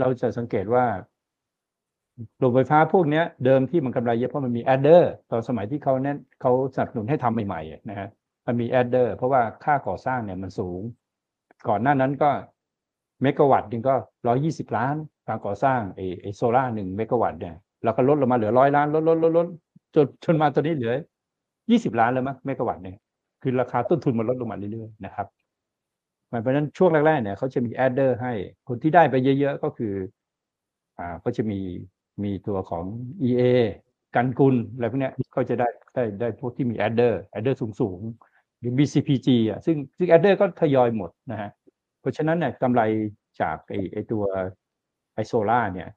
[0.00, 0.84] เราจะสังเกตว่า
[2.38, 8.08] โรงไฟฟ้าพวกเนี้ย เดิมที่มันกำไรเยอะเพราะมันมี adder ตอนสมัยที่เขาเน้นเขาสนับสนุนให้ทำใหม่ๆอะนะฮะ
[8.46, 10.80] มันมี adder เพราะว่าค่าก่อสร้างเนี่ยมันสูง
[11.68, 12.30] ก่อนหน้านั้นก็
[13.22, 13.94] เมกะวัตต์หนึ่งก็
[14.26, 14.94] ร้อยยี่สิบล้าน
[15.28, 19.46] การก่อสร้างไอ้ไอ้โซล่าหนึ่งเมกะวัตต์เนี่ยแล้วก็ลดลงมาเหลือร้อยล้านลดลดลดลด
[19.94, 20.94] จนจนมาตอนนี้เหลือ
[21.70, 22.96] ยี่สิบล้านแล้วมั้งเมกะวัตต์เนี่ย
[23.42, 25.26] คือราคาต้นทุนมันลดลงมาเรื่อยๆนะครับ
[26.42, 28.32] เพราะฉะนั้นช่วงแรกๆเนี่ยเขาจะมี adder ให้
[28.68, 29.94] คนที่ได้ไปเยอะๆก็คือ
[30.98, 31.60] อ่าก็จะมี
[32.24, 32.84] มีตัวของ
[33.28, 33.42] EA
[34.16, 41.50] กันกุลอะไรพวกเนี้ยก็จะได้ได้ได้พวกที่มี adder adder สูงๆหรือ BCPG อะซึ่งซึ่ง adder ก็ทยอยหมดนะฮะ
[42.00, 42.82] เพราะฉะนั้นเนี่ยกำไร
[43.40, 44.22] จากไอ้ไอ้ตัว
[45.14, 45.88] ไอโซล่าเนี่ย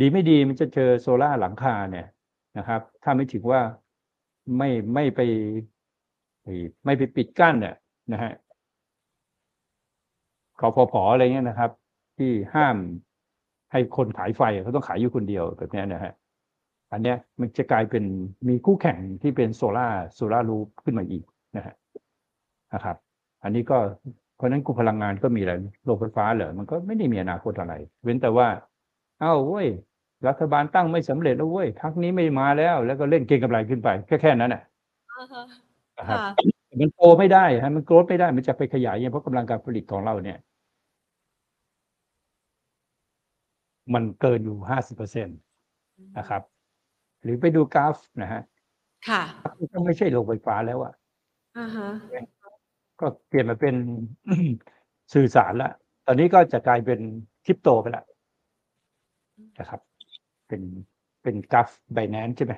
[0.00, 2.06] ดีไม่ดีมันจะเจอโซล่าหลังคาเนี่ย
[2.58, 3.60] นะครับ ถ้าไม่ถึงว่า
[4.56, 5.20] ไม่ไม่ไป
[6.84, 7.74] ไม่ไปปิดกั้นเนี่ย
[8.12, 8.32] นะฮะ
[10.60, 11.70] กฟผอะไรเงี้ยนะครับ
[12.18, 12.76] ที่ห้าม
[13.72, 16.12] ให้คนขายไฟเขาต้องขายอยู่คนเดียวแบบนี้นะฮะ
[16.92, 18.04] อันเนี้ยมันจะกลายเป็น
[18.48, 21.24] มีคู่แข่งที่เป็นโซล่าโซล่ารูปขึ้นมาอีก
[21.56, 21.74] นะฮะ
[22.74, 22.96] นะครับ
[23.42, 23.78] อันนี้ก็
[24.36, 25.52] เพราะนั้นกลุ่มพลังงานก็มีอะไร
[25.84, 28.46] โรงไฟฟ้าเหรอมันก็ไม่ได้มีอนาคตอะไร เว้นแต่ว่า
[29.22, 29.68] อ้าเว้ย
[30.28, 34.62] รัฐบาลตั้งไม่สำเร็จแล้วเว้ยพักนี้ไม่มาแล้ว แล้วก็เล่นเก็งกำไรขึ้นไปแค่แค่นั้นแหละ
[35.18, 35.44] อ่าฮะ
[35.98, 36.26] นะครับค่ะ
[36.80, 40.38] มันโตไม่ได้ฮะมันโกรธไม่ได้มันจะไปขยายยังเพราะกำลังการผลิตของเราเนี่ย
[43.94, 45.32] มันเกินอยู่ห้าสิบเปอร์เซ็นต
[46.18, 46.42] นะครับ
[47.22, 48.42] หรือไปดูกราฟนะฮะ
[49.08, 49.22] ค่ะ
[49.72, 50.94] ก็ไม่ใช่โรงไฟฟ้าแล้วอะ
[51.58, 51.88] อ่าฮะ
[53.00, 53.74] ก็เปลี่ยนมาเป็น
[55.14, 55.70] สื่อสารละ
[56.06, 57.00] ตอนนี้ก็จะกลายเป็น
[57.44, 58.04] คริปโตไปละ
[59.58, 59.80] นะครับ
[60.48, 60.62] เป็น
[61.22, 62.52] เป็นกราฟไบแนนใช่ไหม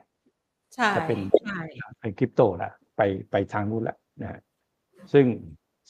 [0.75, 1.61] ใช่จะเป็นใช่
[2.01, 3.01] เป็นคริปโตละไป
[3.31, 4.41] ไปทางนู้นละนะฮะ
[5.13, 5.27] ซึ่ง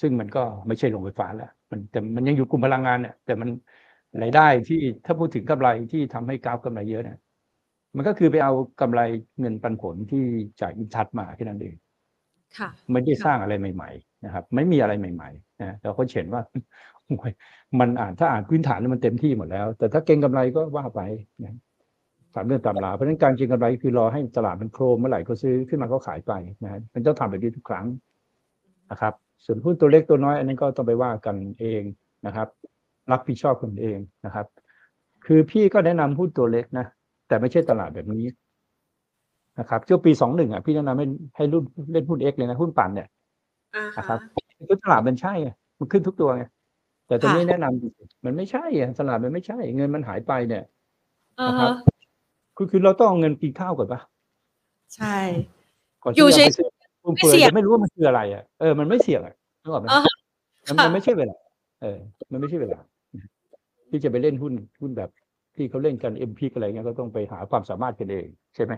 [0.01, 3.49] ซึ่งมันก็ไม่ใช่โรงไฟฟ้าแล้วมันแต่มันยังอยู่กลุ่มพลังงานเนี่ยแต่มัน
[4.23, 7.19] รายได้ที่ถ้าพูดถึงกำไรที่ทำให้กราฟกำไรเยอะเนี่ย
[7.97, 9.01] มันก็คือไปเอากำไร
[9.41, 10.25] เงินปันผลที่
[10.61, 11.75] จากอินทัศมาแค่นั้นเอง
[12.59, 16.96] ค่ะไม่ได้สร้างอะไรใหม่ ๆ นะครับ ไม่มีอะไรใหม่ ๆ นะแต่เขาเห็นว่าโอ้ย
[17.81, 21.01] มันอ่านถ้าอ่านพื้นฐานแล้วมันเต็มที่หมดแล้ว แต่ถ้าเก็งกำไรก็ว่าไป
[21.43, 21.57] นะ
[22.35, 26.33] สามเดือนตามลาเพราะฉะนั้นการเก็งกำไรคือรอให้ตลาดมันโครมเมื่อไหร่ก็ซื้อขึ้นมาก็ขายไป
[26.65, 27.87] นะฮะมันต้องทำแบบนี้ทุกครั้ง
[28.91, 31.83] นะครับ ส่วนหุ้นตัวเล็กตัวน้อย อันนั้นก็ต้องไปว่ากันเอง
[32.27, 32.49] นะครับ
[33.11, 34.47] รับผิดชอบคนเองนะครับ
[35.27, 36.87] คือพี่ก็แนะนำหุ้นตัวเล็กนะ
[37.29, 38.25] แต่ไม่ใช่ตลาดแบบนี้
[39.59, 43.09] นะครับช่วงปีสองหนึ่งอะพี่แนะนำให้ให้รุ่นเล่นหุ้นเอ็กเลยนะหุ้นปั่นเนี่ย
[43.75, 44.19] อ่านะคฮะรับ
[44.69, 46.45] คือตลาดมันใช่ไงมันขึ้นทุกตัวไง
[47.07, 50.65] แต่ตรงค่ะนี้แนะนำมันไม่ใช่อะตลาดมันไม่ใช่ เงินมันหายไปเนี่ย
[51.41, 51.73] อ่านะครัฮะบ
[52.57, 54.01] คือคือเราต้องเอาเงินกินข้าวก่อนปะ
[54.97, 55.17] ใช่
[56.03, 56.69] ก่อนอยู่ที่จะเฉยไปซื้อ
[57.03, 60.15] ฟุ่มไม่เฟือยเสี่ยงจะไม่รู้ว่ามันคืออะไรอะเออมันไม่เสี่ยงอะนึกออกไหมอ่าฮะ
[60.67, 61.37] มันค่ะมันไม่ใช่เวลา
[61.83, 61.99] เออ
[62.33, 62.79] มันไม่ใช่เวลา
[63.91, 65.11] ที่จะไปเล่นหุ้นหุ้นแบบ
[65.57, 68.73] ที่เขาเล่นกันเอ็มพีอะไรเงี้ยก็ต้องไปหาความสามารถกันเอง ใช่ไหม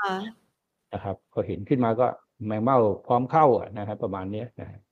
[0.00, 0.14] ค่ะ
[0.92, 2.06] นะครับพอเห็นขึ้นมาก็
[2.46, 4.85] แมงเม่าพร้อมเข้าอะนะครับ ประมาณเนี้ยนะฮะอืม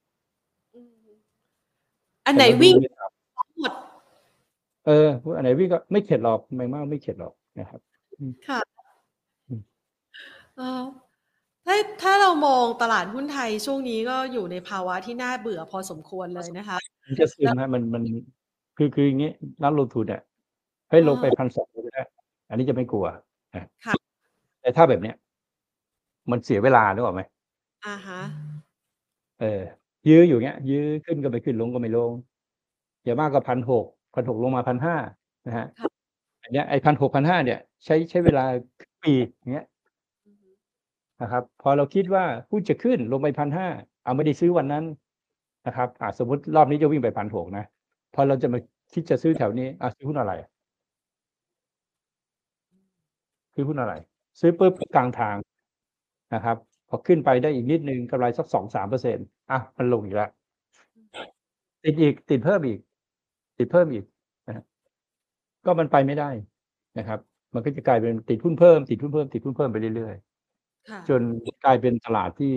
[2.26, 2.88] อันไหนแต่มาดูวิ่งเย
[3.60, 3.72] หมด
[4.86, 7.80] เอออันไหนวิ่งก็ไม่เข็ดหรอกแมงเม่าไม่เข็ดหรอกนะครับ
[8.48, 8.60] ค่ะ
[9.48, 9.60] อืม
[10.56, 10.82] เออ
[11.66, 18.02] ถ้าถ้าเรามองตลาดหุ้นไทยช่วงนี้ก็อยู่ในภาวะที่น่าเบื่อพอสมควรเลยนะคะมันจะซึมฮะมันมัน
[18.76, 19.30] คือคืออย่างงี้
[19.62, 20.22] นักลงทุนเนี่ย
[20.90, 22.02] ให้ลงไปอ่าพันสองก็ได้
[22.48, 23.06] อันนี้จะไม่กลัว
[23.54, 23.94] นะค่ะ
[24.60, 25.16] แต่ถ้าแบบเนี้ย
[26.30, 27.22] มันเสียเวลานึกออกไหม
[27.86, 28.20] อ่าฮะ
[29.40, 29.62] เออ
[30.08, 32.12] ยื้ออยู่เงี้ย ยื้อขึ้นก็ไม่ขึ้นลงก็ไม่ลง
[33.04, 33.84] อย่ามากก็พันหก
[34.14, 34.96] พันหกลงมาพันห้า
[35.46, 35.88] นะฮะค่ะ
[36.42, 38.44] อันเนี้ยไอ้พันหกพันห้าเนี่ย ใช้ใช้เวลา
[38.80, 39.64] ครึ่งปีอย่างเงี้ย
[40.26, 40.48] อือฮึ
[41.22, 43.68] นะครับ พอเราคิดว่าหุ้นจะขึ้นลงไปพันห้า
[44.04, 44.84] เอาไม่ได้ซื้อวันนั้น
[45.66, 47.64] นะครับอ่าสมมติรอบนี้จะวิ่งไปพันหกนะ
[48.14, 48.60] พอเราจะมา
[48.94, 50.50] คิดจะซื้อแถวนี้อะซื้อหุ้นอะไรอะ
[53.54, 53.92] ซื้อหุ้นอะไร
[54.40, 55.36] ซื้อปุ๊บกลางทาง
[56.34, 56.56] นะครับ
[56.88, 60.30] พอขึ้นไปได้อีกนิดนึงกำไรสักสองสามเปอร์เซ็นต์อะมันลงอีกแล้ว
[61.84, 62.78] ติดอีกติดเพิ่มอีก
[63.58, 64.04] ติดเพิ่มอีก
[64.48, 64.64] นะฮะ
[65.64, 66.30] ก็มันไปไม่ได้
[66.98, 67.20] นะครับ
[67.54, 70.14] มันก็จะกลายเป็นติดหุ้นเพิ่มติดหุ้นเพิ่มติดหุ้นเพิ่มไปเรื่อย
[70.88, 71.20] ค่ะๆจน
[71.64, 72.52] กลายเป็นตลาดที่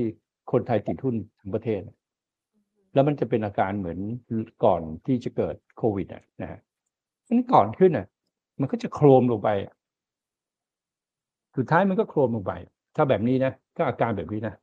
[0.52, 1.82] คนไทยติดหุ้นทั้งประเทศ
[2.94, 4.00] แล้วมันจะเป็นอาการเหมือน
[4.64, 6.60] ก่อนที่จะเกิดโควิดอะนะฮะ
[7.30, 8.08] นั้นก่อนขึ้นอะ
[8.60, 9.74] มันก็จะโครมลงไปอะ
[11.58, 12.54] สุดท้ายมันก็โครมลงไป
[12.96, 14.56] ถ้าแบบนี้นะ ก็อาการแบบนี้นะ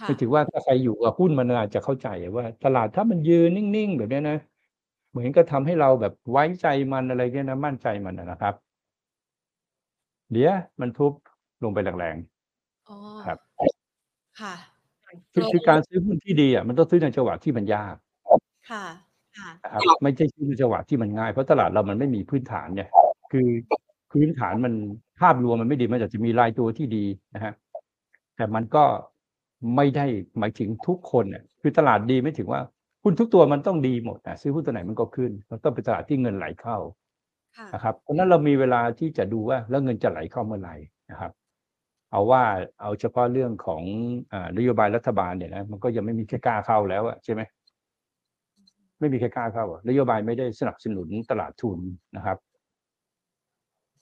[0.00, 4.38] ค่ะไม่ถือว่าถ้าใครอยู่กับหุ้นมานานจะเข้าใจว่า ตลาดถ้ามันยืนนิ่งๆแบบเนี้ยนะ
[5.10, 8.54] เหมือนก็ทำให้เราแบบไว้ใจมันอะไรเงี้ยนะมั่นใจมันนะนะครับ
[10.32, 11.12] เดี๋ยวมันทุบ
[11.62, 12.16] ลงไปแรง
[12.88, 12.96] อ๋อ
[13.26, 13.38] ครับ
[14.40, 17.94] ค่ะๆคือคือการซื้อหุ้นที่ดีอะมันต้องซื้อในจังหวะที่มันยาก
[18.70, 18.84] ค่ะ
[19.38, 22.88] ค่ะนะครับไม่ใช่ซื้อในจังหวะที่มันง่ายเพราะตลาดเรามันไม่มีพื้นฐานเนี่ย
[23.32, 23.48] คือ
[24.12, 24.74] พื้นฐานมัน
[25.20, 27.52] ภาพรวมมันไม่ดีมันอาจจะมีรายตัวที่ดีนะฮะ
[28.40, 28.84] แต่มันก็
[29.76, 30.06] ไม่ได้
[30.38, 32.60] หมายถึงทุกคนเนี่ยคือตลาดดีไม่ถึงว่า
[33.02, 36.76] หุ้นทุกตัวมันต้องดีหมดนะซื้อหุ้นตัวไหนมันก็ขึ้น มันต้องเป็นตลาดที่เงินไหลเข้า
[37.56, 40.74] ค่ะนะครับเพราะฉะนั้นเรามีเวลาที่จะดูว่าแล้วเงินจะไหลเข้าเมื่อไหร่
[41.10, 41.32] นะครับ
[42.10, 42.42] เอาว่า
[42.80, 43.82] เอาเฉพาะเรื่องของ
[44.32, 47.40] อานโยบายรัฐบาลเนี่ยนะมันก็ยังไม่มีใครกล้าเข้าแล้วอะใช่ไหม
[49.00, 51.78] ไม่มีใครกล้าเข้าอะนโยบายไม่ได้สนับสนุนตลาดทุน
[52.16, 52.38] นะครับ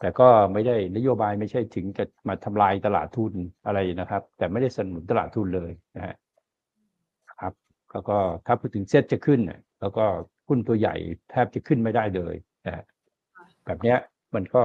[0.01, 3.32] แต่ก็ไม่ได้นโยบายไม่ใช่ถึงจะมาทำลายตลาดทุน
[3.66, 6.14] อะไรนะครับ แต่ไม่ได้สนับสนุนตลาดทุนเลยนะฮะ
[7.40, 7.53] ครับ
[7.92, 9.40] แล้วก็ถ้าพูดถึงเซ็ตจะขึ้น
[9.80, 10.05] แล้วก็
[10.49, 10.94] หุ้นตัวใหญ่
[11.30, 12.34] แทบจะขึ้นไม่ได้เลย
[12.66, 12.84] นะฮะ
[13.66, 13.99] แบบเนี้ย
[14.34, 14.62] มันก็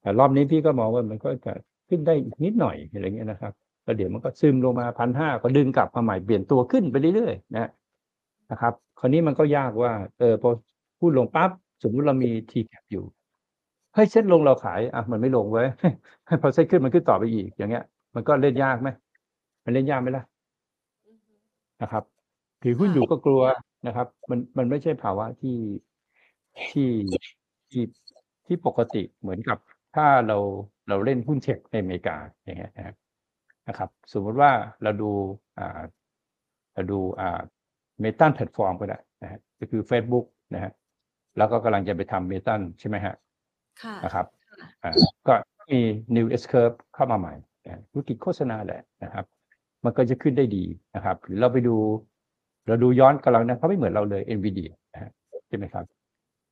[0.00, 1.52] แต่รอบนี้พี่ก็มองว่ามันก็จะ
[1.88, 3.52] ขึ้นได้อีกนิดหน่อยอะไรเงี้ยนะครับ
[3.84, 7.70] แล้วเดี๋ยวมันก็ซึมลงมาพันห้าก็ดึงกลับมาใหม่เปลี่ยนตัวขึ้นไปเรื่อยๆนะ
[8.50, 10.50] นะครับ คราวนี้มันก็ยากว่า เออพอ
[11.00, 11.50] พูดลงปั๊บ
[11.82, 13.04] สมมุติเรามีทีแคปอยู่
[13.94, 15.62] เฮ้ยเซ็ตลงเราขายอะมันไม่ลงไว้
[16.42, 18.88] พอเซ็ตขึ้นมันขึ้นต่อไปอีกอย่างเงี้ย มันก็เล่นยากไหม
[19.64, 20.24] มันเล่นยากไหมล่ะ
[21.82, 22.04] นะครับ
[22.62, 23.42] ถือหุ้นอยู่ก็กลัว
[23.86, 25.58] นะครับ มันมันไม่ใช่ภาวะที่
[26.70, 26.90] ที่
[27.70, 27.82] ที่
[28.46, 29.58] ที่ปกติเหมือนกับ
[29.94, 30.38] ถ้าเรา
[30.88, 32.96] เราเล่นหุ้นเทคในอเมริกาอย่างเงี้ยนะครับ
[33.68, 34.50] นะครับ สมมติว่า
[34.82, 35.10] เราดู
[35.58, 35.80] อ่า
[36.74, 37.40] เราดูอ่า
[38.00, 40.72] เมตันแพลตฟอร์มก็ได้นะฮะก็คือ Facebook นะฮะ
[41.36, 43.14] แล้วก็กำลังจะไปทำเมตันใช่ไหมฮะ
[43.82, 44.26] ค่ะนะครับ
[44.82, 44.92] อ่า
[45.28, 45.34] ก็
[45.70, 45.80] มี
[46.16, 47.34] New S curve เข้ามาใหม่
[47.66, 49.24] นะธุรกิจโฆษณาแหละนะครับ
[49.84, 50.64] มันก็จะขึ้นได้ดี
[50.94, 51.76] นะครับหรือเราไปดู
[52.66, 55.10] เราดูย้อนกำลังนะเขาไม่เหมือนเราเลย NVIDIA นะฮะ
[55.48, 55.84] ใช่ไหมครับ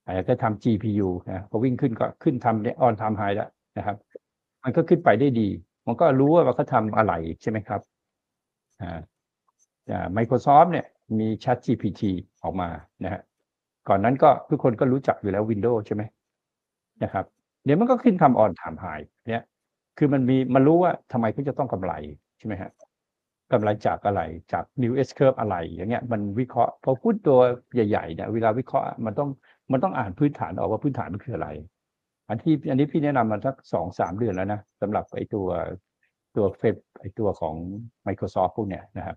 [0.05, 3.97] อาจจะทำ GPU นะพอวิ่งขึ้นก็ขึ้นทำออนทำไฮแล้วนะครับ
[4.63, 5.49] มันก็ขึ้นไปได้ดี
[5.87, 7.13] มันก็รู้ว่าเขาทำอะไร
[7.43, 7.81] ใช่ไหมครับ
[8.81, 9.01] อ่า
[9.91, 10.87] อ่า Microsoft เนี่ย
[11.19, 12.03] มี Chat GPT
[12.43, 12.69] ออกมา
[13.05, 13.23] นะฮะ
[13.89, 16.03] ก่อนนั้นก็ทุกคนก็รู้จักอยู่แล้ว Windows ใช่ไหม
[17.03, 17.25] นะครับ
[17.65, 19.45] เดี๋ยวมันก็ขึ้นทำออนถามหายเนี่ย
[19.99, 21.93] คือมันมีมันรู้ว่าทำไมเขาจะต้องกำไร
[22.39, 22.71] ใช่ไหมฮะ
[23.53, 24.21] กำไรจากอะไร
[24.53, 27.39] จาก new S curve อะไร อย่างเงี้ยมันวิเคราะห์พอพูดตัว
[27.75, 29.29] ใหญ่ๆเนี่ยเวลาวิเคราะห์มันต้อง
[29.73, 31.49] มันต้องอ่านพื้นฐานออกว่าพื้นฐานมันคืออะไร
[32.29, 35.47] อันที่อันนี้พี่แนะนำมาสักสองสามเดือนแล้วนะสำหรับไอ้ตัว
[36.37, 37.55] ตัวเฟบไอ้ตัวของ
[38.07, 39.17] Microsoft พวกเนี้ยนะครับ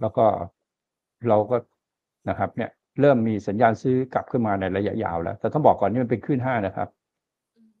[0.00, 0.24] แล้วก็
[1.28, 1.56] เราก็
[2.28, 2.70] นะครับ เนี่ย
[3.00, 6.88] เริ่มมีสัญญาณซื้อกลับขึ้นมาในระยะยาวแล้ว แต่ต้องบอกก่อนนี่มันเป็นขึ้นห้านะครับ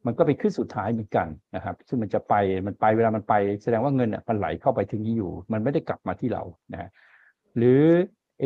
[0.06, 2.34] มันก็เป็นขึ้นสุดท้ายเหมือนกันนะครับ ซึ่งมันจะไป
[2.66, 6.42] มันไปเวลามันไป แสดงว่าเงินอะมันไหลเข้าไปถึงนี้อยู่ มันไม่ได้กลับมาที่เรา
[6.72, 6.90] นะฮะ
[7.56, 7.82] หรือ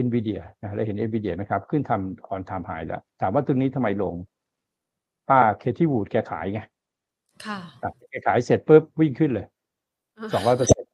[0.05, 4.15] NVIDIA นะเราเห็น NVIDIA ไหมครับ ขึ้นทำ on time high แล้ว ถามว่าตรงนี้ทำไมลง
[5.29, 6.61] ป้าเคที่วูดแกขายไง
[7.47, 7.59] ค่ะ
[8.11, 9.47] แกขายเสร็จปุ๊บวิ่งขึ้นเลย
[10.33, 10.91] สองร้อยเปอร์เซ็นต์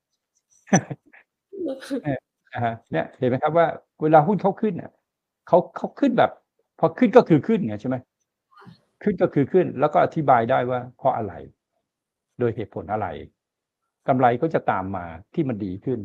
[2.52, 3.66] นะฮะเนี่ยเห็นไหมครับว่า
[4.02, 4.90] เวลาหุ้นเขาขึ้นเนี่ย
[5.48, 6.30] เขาเขาขึ้นแบบ
[6.78, 7.96] พอขึ้นก็คือขึ้นไงใช่ไหม
[9.02, 11.34] ขึ้นก็คือขึ้น แล้วก็อธิบายได้ว่าเพราะอะไร
[12.38, 13.06] โดยเหตุผลอะไร
[14.08, 16.00] กำไรก็จะตามมาที่มันดีขึ้น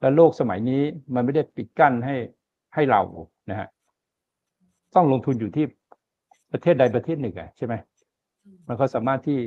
[0.00, 0.82] และโลกสมัยนี้
[1.14, 2.16] มันไม่ได้ปิดกั้นให้
[2.74, 3.02] ให้เรา
[3.50, 3.68] นะฮะ
[4.94, 5.64] ต้องลงทุนอยู่ที่
[6.52, 7.74] ประเทศใดประเทศหนึ่งอะใช่ไหม
[8.68, 9.38] มันก็สามารถที่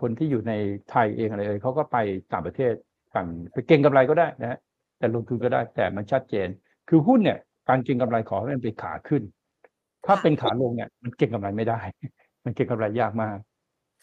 [0.00, 0.52] คนที่อยู่ใน
[0.90, 1.96] ไทยเองอะไรเอ่ยเขาก็ไป
[2.32, 2.72] ต่างประเทศ
[3.14, 4.58] ต่างไปเก็งกำไรก็ได้นะฮะ
[4.98, 6.48] แต่ลงทุนก็ได้แต่มันชัดเจน
[6.88, 9.22] คือหุ้นเนี่ย การเก็งกำไรขอให้มันเป็นขาขึ้น
[10.06, 11.78] ถ้าค่ะเป็นขาลงเนี่ย มันเก็งกำไรไม่ได้
[12.44, 13.36] มันเก็งกำไรยากมาก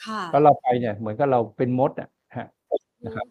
[0.06, 2.48] ค่ะแล้วเราไปเนี่ย เหมือนกับเราเป็นมดอะฮะ
[3.06, 3.26] นะครับ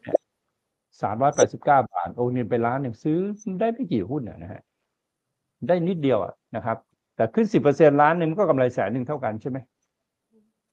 [1.03, 3.19] สามร้อยแปดสิบเก้าบาทโอนเงินไปล้านหนึ่งซื้อ
[3.61, 4.63] ได้ไม่กี่หุ้นอะนะฮะ
[5.69, 6.77] ได้นิดเดียวอะนะครับ
[7.17, 9.59] แต่ขึ้นสิบเปอร์เซ็นล้านหนึ่งมันก็กำไรแสนหนึ่งเท่ากันใช่ไหม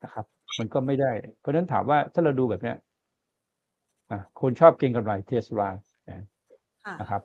[0.03, 0.25] นะครับ
[0.59, 2.77] มันก็ไม่ได้ เพราะฉะนั้นถามว่าถ้าเราดูแบบเนี้ย
[4.11, 5.69] อะคนชอบเก็งกำไรเทสลา
[6.85, 7.21] ค่ะนะครับ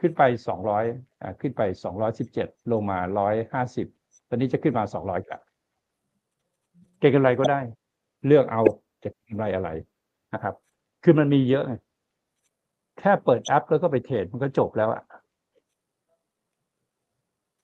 [0.00, 0.84] ขึ้นไปสองร้อย
[1.22, 3.86] อ่าขึ้นไปสองร้อยสิบเจ็ดลงมาร้อยห้าสิบ
[4.28, 5.40] ตอนนี้จะขึ้นมาสองร้อยกับ
[6.98, 7.60] เก็งกำไรก็ได้
[8.26, 8.62] เลือกเอา
[9.02, 9.68] จะเก็งกำไรอะไร
[10.34, 10.54] นะครับ
[11.04, 11.74] คือมันมีเยอะไง
[12.98, 15.02] แค่เปิดแอปแล้วก็ไปเทรดมันก็จบแล้วอะ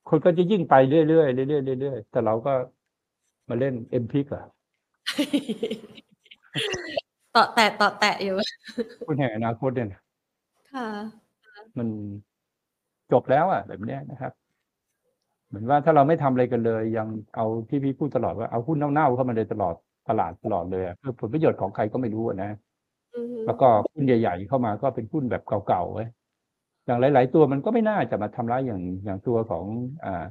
[0.08, 1.26] คนก็จะยิ่งไปเรื่อยๆเรื่อ
[1.76, 2.52] ยๆเรื่อยๆแต่เราก็
[3.48, 4.44] มาเล่นเอ็มพิกอะ
[7.34, 8.34] ต่อแตะต่อแตะอยู่
[9.08, 10.00] คุณแห่งอนาคตเนี่ยนะ
[10.72, 10.88] ค่ะ
[11.78, 11.88] มัน
[13.12, 14.32] จบแล้วอะ แบบเนี้ยนะครับ
[15.48, 19.74] เหมือนว่าถ้าเราไม่ทำอะไรกันเลย ยังเอาที่พี่พูดตลอดว่าเอาหุ้นเน่าๆเข้ามาเลยตลอด
[20.08, 22.50] ตลาดตลอดเลยอะเพื่อผลประโยชน์ของใครก็ไม่รู้อะนะ
[23.14, 26.08] อือฮึแล้วก็หุ้นใหญ่ๆเข้ามาก็เป็นหุ้นแบบเก่าๆไว้ย
[26.86, 29.64] อย่างหลาย ๆ ตัวมันก็ไม่น่าจะมาทำร้ายอย่างอย่างตัวของ
[30.04, 30.24] อ่า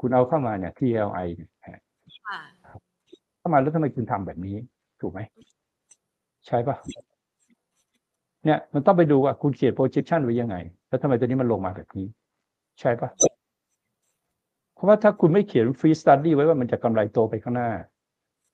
[0.00, 1.50] คุณเอาเข้ามาเนี่ย TLI เนี่ย
[2.26, 2.40] ค่ะ
[3.38, 4.56] เข้ามาแล้วทำไมคุณทำแบบนี้
[5.00, 5.20] ถูกไหม
[6.46, 6.76] ใช่ปะ
[8.44, 10.56] เนี่ยมันต้องไปดูว่าคุณเขียน projection ไว้ยังไง
[10.88, 12.06] แล้วทำไมตัวนี้มันลงมาแบบนี้
[12.80, 13.10] ใช่ปะ
[14.74, 17.70] เพราะว่าถ้าคุณไม่เขียน free study ไว้ว่ามันจะกำไรโตไปข้างหน้า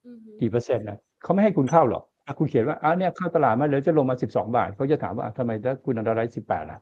[0.06, 6.78] อือฮึกี่เปอร์เซ็นต์นะเขาไม่ให้คุณเข้าหรอกถ้าคุณเขียนว่าอ่าเนี่ยเข้าตลาดมาแล้วจะลงมาสิบสองบาทเขาจะถามว่าอะทำไมถ้าคุณอันดรายสิบแปดล่ะ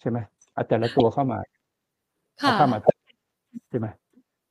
[0.00, 0.18] ใช่ไหม
[0.56, 1.38] อะแต่ละตัวเข้ามา
[2.42, 2.78] ค่ะเอาเข้ามา
[3.70, 3.86] ใช่ไหม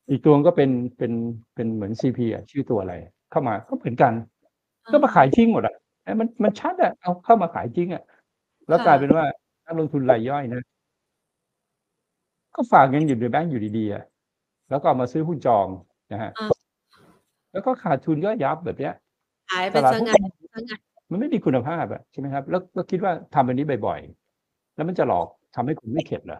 [0.09, 1.11] อีกตัวก็เป็นเป็น
[1.55, 2.93] เป็นเหมือนซีพีอะชื่อตัวอะไร
[3.31, 4.13] เข้ามาก็เหมือนกัน
[4.91, 5.86] ก็มาขายทิ้งหมดอะเอ้ย
[6.19, 8.03] มันมันชัดอะเอาเข้ามาขายทิ้งอะ
[8.67, 9.25] แล้วกลายเป็นว่า
[9.65, 10.61] นักลงทุนรายย่อยนะ
[12.55, 14.03] ก็ฝากเงินอยู่ในแบงก์อยู่ดีๆอะ
[14.69, 15.67] แล้วก็เอามาซื้อหุ้นจอง
[16.11, 16.47] นะฮะอ่า
[17.51, 18.93] แล้วก็ขาดทุนก็ยับแบบเนี้ย
[19.51, 20.21] หายไปตลาดซะหุ้นงั้น
[20.53, 20.79] ซะงั้น
[21.11, 26.39] มันไม่มีคุณภาพอะใช่ไหมครับ แล้วก็คิดว่าทำแบบนี้บ่อยๆ แล้วมันจะหลอกทำให้คุณไม่เข็ดเหรอ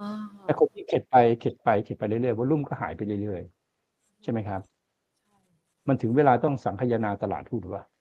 [0.00, 0.06] อ๋อ
[0.44, 4.60] แต่คนที่เข็ดไปเข็ดไปเข็ดไปเรื่อยๆวอลลุ่มก็หายไปเรื่อยๆ ใช่ไหมครับ
[5.88, 7.99] มันถึงเวลาต้องสังคายนาตลาดหุ้นว่าอือฮึ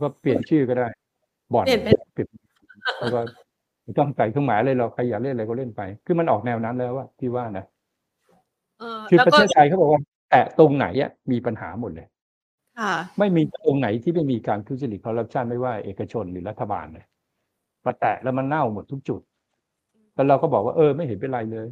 [0.00, 0.88] ก็เปลี่ยนชื่อก็ได้
[1.54, 2.28] บ่อนเปลี่ยนเป็นเปลี่ยน
[2.98, 3.20] แล้วก็
[3.82, 7.64] ไม่ต้องใส่เครื่องหมายอะไรเราใครอยากเล่นอะไรก็เล่นไป คือมันออกแนวนั้นแล้วว่าพี่ว่านะ
[8.80, 10.00] เออคือแล้วประก็เทศไทยเขาบอกว่า
[10.30, 12.06] แตะตรงไหนอะมีปัญหาหมดเลย
[12.80, 17.04] ค่ะไม่มีตรงไหนที่ไม่มีการทุจริตคอร์รัปชันไม่ว่าเอกชนหรือรัฐบาลเลย
[17.86, 19.20] มาแตะแล้วมันเน่าหมดทุกจุด
[20.14, 21.68] แล้วเราก็บอกว่าเออไม่เห็นเป็นไรเลย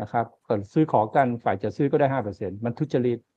[0.00, 3.31] นะครับก่อนซื้อของกันฝ่ายจะซื้อก็ได้ห้าเปอร์เซ็นมันทุจริตเอ้ย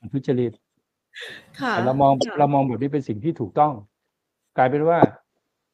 [0.00, 0.52] มันทุจริต
[1.60, 3.72] ค่ะแต่เรามองเรามองแบบนี้เป็นสิ่งที่ถูกต้อง
[4.56, 4.98] กลายเป็นว่า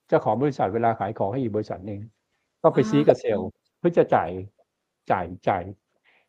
[0.09, 2.01] เจ้าของบริษัทเวลาขายของให้อีกบริษัทหนึ่ง
[2.63, 3.49] ต้องไปซีกับเซลล์
[3.79, 4.31] เพื่อจะจ่าย
[5.11, 5.63] จ่ายจ่าย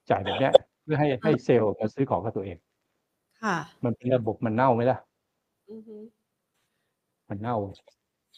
[0.09, 2.57] จ่ายแบบเนี้ยเพื่อให้ให้เซลล์มาซื้อของกับตัวเอง
[3.43, 4.97] ค่ะมันเป็นระบบมันเน่าไหมล่ะ
[5.71, 5.97] อือฮึ
[7.29, 7.57] มันเน่า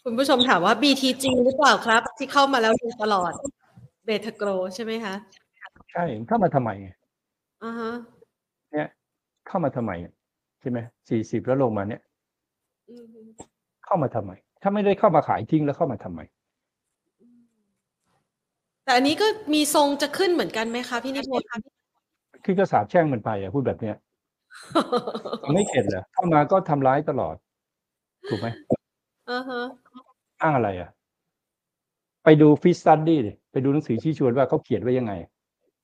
[0.06, 3.32] คุณผู้ชมถามว่า BTG หรือเปล่าครับ ที่เข้ามาแล้วดูตลอด
[4.06, 5.14] เบทโกรใช่ไหมคะ
[5.92, 6.70] ใช่เข้ามาทำไม
[7.64, 7.92] อ่าฮะ
[8.72, 8.88] เนี่ย
[9.48, 9.92] เข้ามาทำไม
[10.62, 10.80] ใช่ไหม
[11.10, 12.02] สี่สิบแล้วลงมาเนี่ย
[12.90, 13.20] อือฮึ
[13.86, 14.32] เข้ามาทำไม
[14.62, 16.20] ถ้าไม่ได้เข้ามาขายทิ้งแล้วเข้ามาทำไม
[18.84, 21.48] แต่อันนี้ก็มีทรงจะขึ้นเหมือนกันไหมคะพี่นิพนธ์
[22.46, 23.96] คือก็สาบแช่งมันไปอะพูดแบบเนี้ย
[25.56, 27.36] ไม่เข็ดเหรอเข้ามาก็ทำร้ายตลอด
[28.30, 28.48] ถูกไหม
[29.30, 29.62] อ่าฮะ
[30.42, 30.90] อ้างอะไรอะ
[32.24, 33.20] ไปดูฟิสตัดดี้
[33.52, 35.14] ไปดูหนังสือชี้ชวนว่าเขาเขียนไว้ยังไง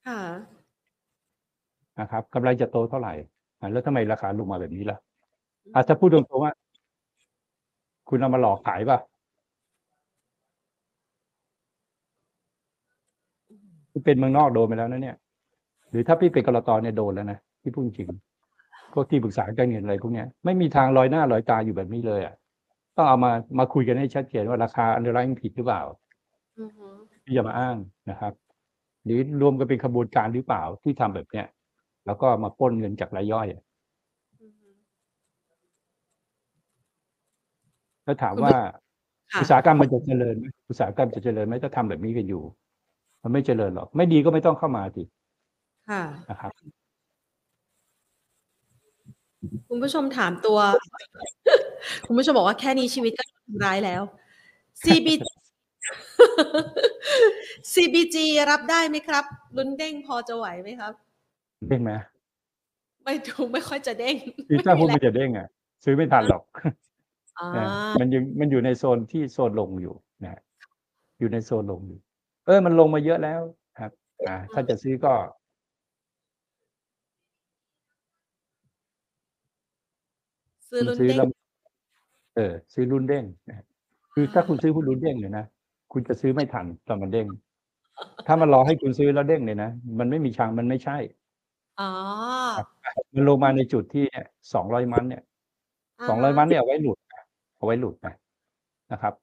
[0.07, 0.19] ค่ะ
[1.99, 3.13] นะครับกำไรจะโตเท่าไหร่
[3.59, 4.97] อะแล้วทำไมราคาลงมาแบบนี้ล่ะ
[5.73, 6.53] อาจจะถ้าพูดตรงๆว่า
[8.09, 8.99] คุณเอามาหลอกขายป่ะ
[13.91, 15.17] ที่เป็นเมืองนอกโดนไปแล้วนะเนี่ย
[15.89, 18.09] หรือถ้าพี่เป็นกลตเนี่ยโดนแล้วนะที่พูดจริง
[18.93, 22.35] พวกที่ปรึกษาการเงินอะไรพวกเนี้ยไม่มีทางลอยหน้าลอยตาอยู่แบบนี้เลยอะ
[22.97, 25.81] ต้องเอามามาคุยกันให้ชัดเจนว่าราคา underlying ผิดหรือเปล่า
[26.59, 26.87] อือฮึ
[27.23, 27.77] ที่จะมาอ้าง
[28.09, 28.33] นะครับ
[29.03, 31.47] หรือรวมกันเป็นขบวนการหรือเปล่าที่ทำแบบเนี้ย
[32.05, 33.61] แล้วก็มาปล้นเงินจากรายย่อยอะ
[34.41, 34.69] อือฮึ
[38.03, 38.61] แล้วถามคุณว่า
[39.33, 42.43] ค่ะอุตสาหกรรมมันจะเจริญไหมอุตสาหกรรมจะเจริญไหมถ้าทำแบบนี้กันอยู่
[43.23, 45.03] มันไม่เจริญหรอก ไม่ดีก็ไม่ต้องเข้ามาสิ
[45.89, 46.51] ค่ะนะครับ
[49.69, 50.59] คุณผู้ชมถามตัว
[52.05, 54.01] คุณผู้ชมบอกว่าแค่นี้ชีวิตก็ทำร้ายแล้ว
[54.83, 55.25] CBG
[57.73, 58.15] CBG
[58.51, 59.25] รับได้ไหมครับ
[59.57, 60.93] ลุ้นเด้งพอจะไหวไหมครับ
[61.69, 61.91] เด้งไหม
[63.03, 64.15] ไม่ถูกไม่ค่อยจะเด้ง
[64.49, 65.47] คือถ้าหุ้นไม่มันจะเด้งอะ
[65.83, 66.43] ซื้อไม่ทันหรอก
[67.39, 67.67] อ่านะ
[67.99, 70.41] มันยังมันอยู่ในโซนที่โซนลงอยู่นะฮะ
[71.19, 71.99] อยู่ในโซนลงอยู่
[72.45, 73.41] เออมันลงมาเยอะแล้ว
[73.79, 73.91] ครับ
[74.27, 75.13] อ่า ถ้าจะซื้อก็
[80.69, 81.27] ซื้อลุ้นซื้อเด้งแล้ว
[82.35, 83.65] เออ ซื้อรุ่นเด้งนะฮะ
[84.13, 85.45] คือถ้าคุณซื้อหุ้นรุ่นเด้งเนี่ยนะ
[85.93, 87.27] คุณจะซื้อไม่ทันตอนมันเด้ง
[88.27, 90.97] ถ้ามันรอให้คุณซื้อแล้วเด้งเนี่ยนะมันไม่มีทางมันไม่ใช่
[91.79, 91.89] อ๋อ
[93.13, 94.05] มันลงมาในจุดที่
[94.53, 95.23] สองร้อยมันเนี่ย
[96.09, 97.23] สองร้อยมันเนี่ยเอาไว้หลุดนะ
[97.57, 98.13] เอาไว้หลุดนะ
[98.91, 99.13] นะครับ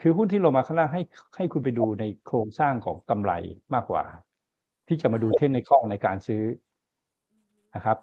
[0.00, 1.02] คือหุ้นที่ลงมาข้างล่างให้
[1.36, 3.32] ให้คุณไปดูในโครงสร้างของกำไร
[3.74, 4.04] มากกว่า
[4.88, 6.42] ที่จะมาดูเทคนิคในการซื้อ
[7.74, 7.98] นะครับ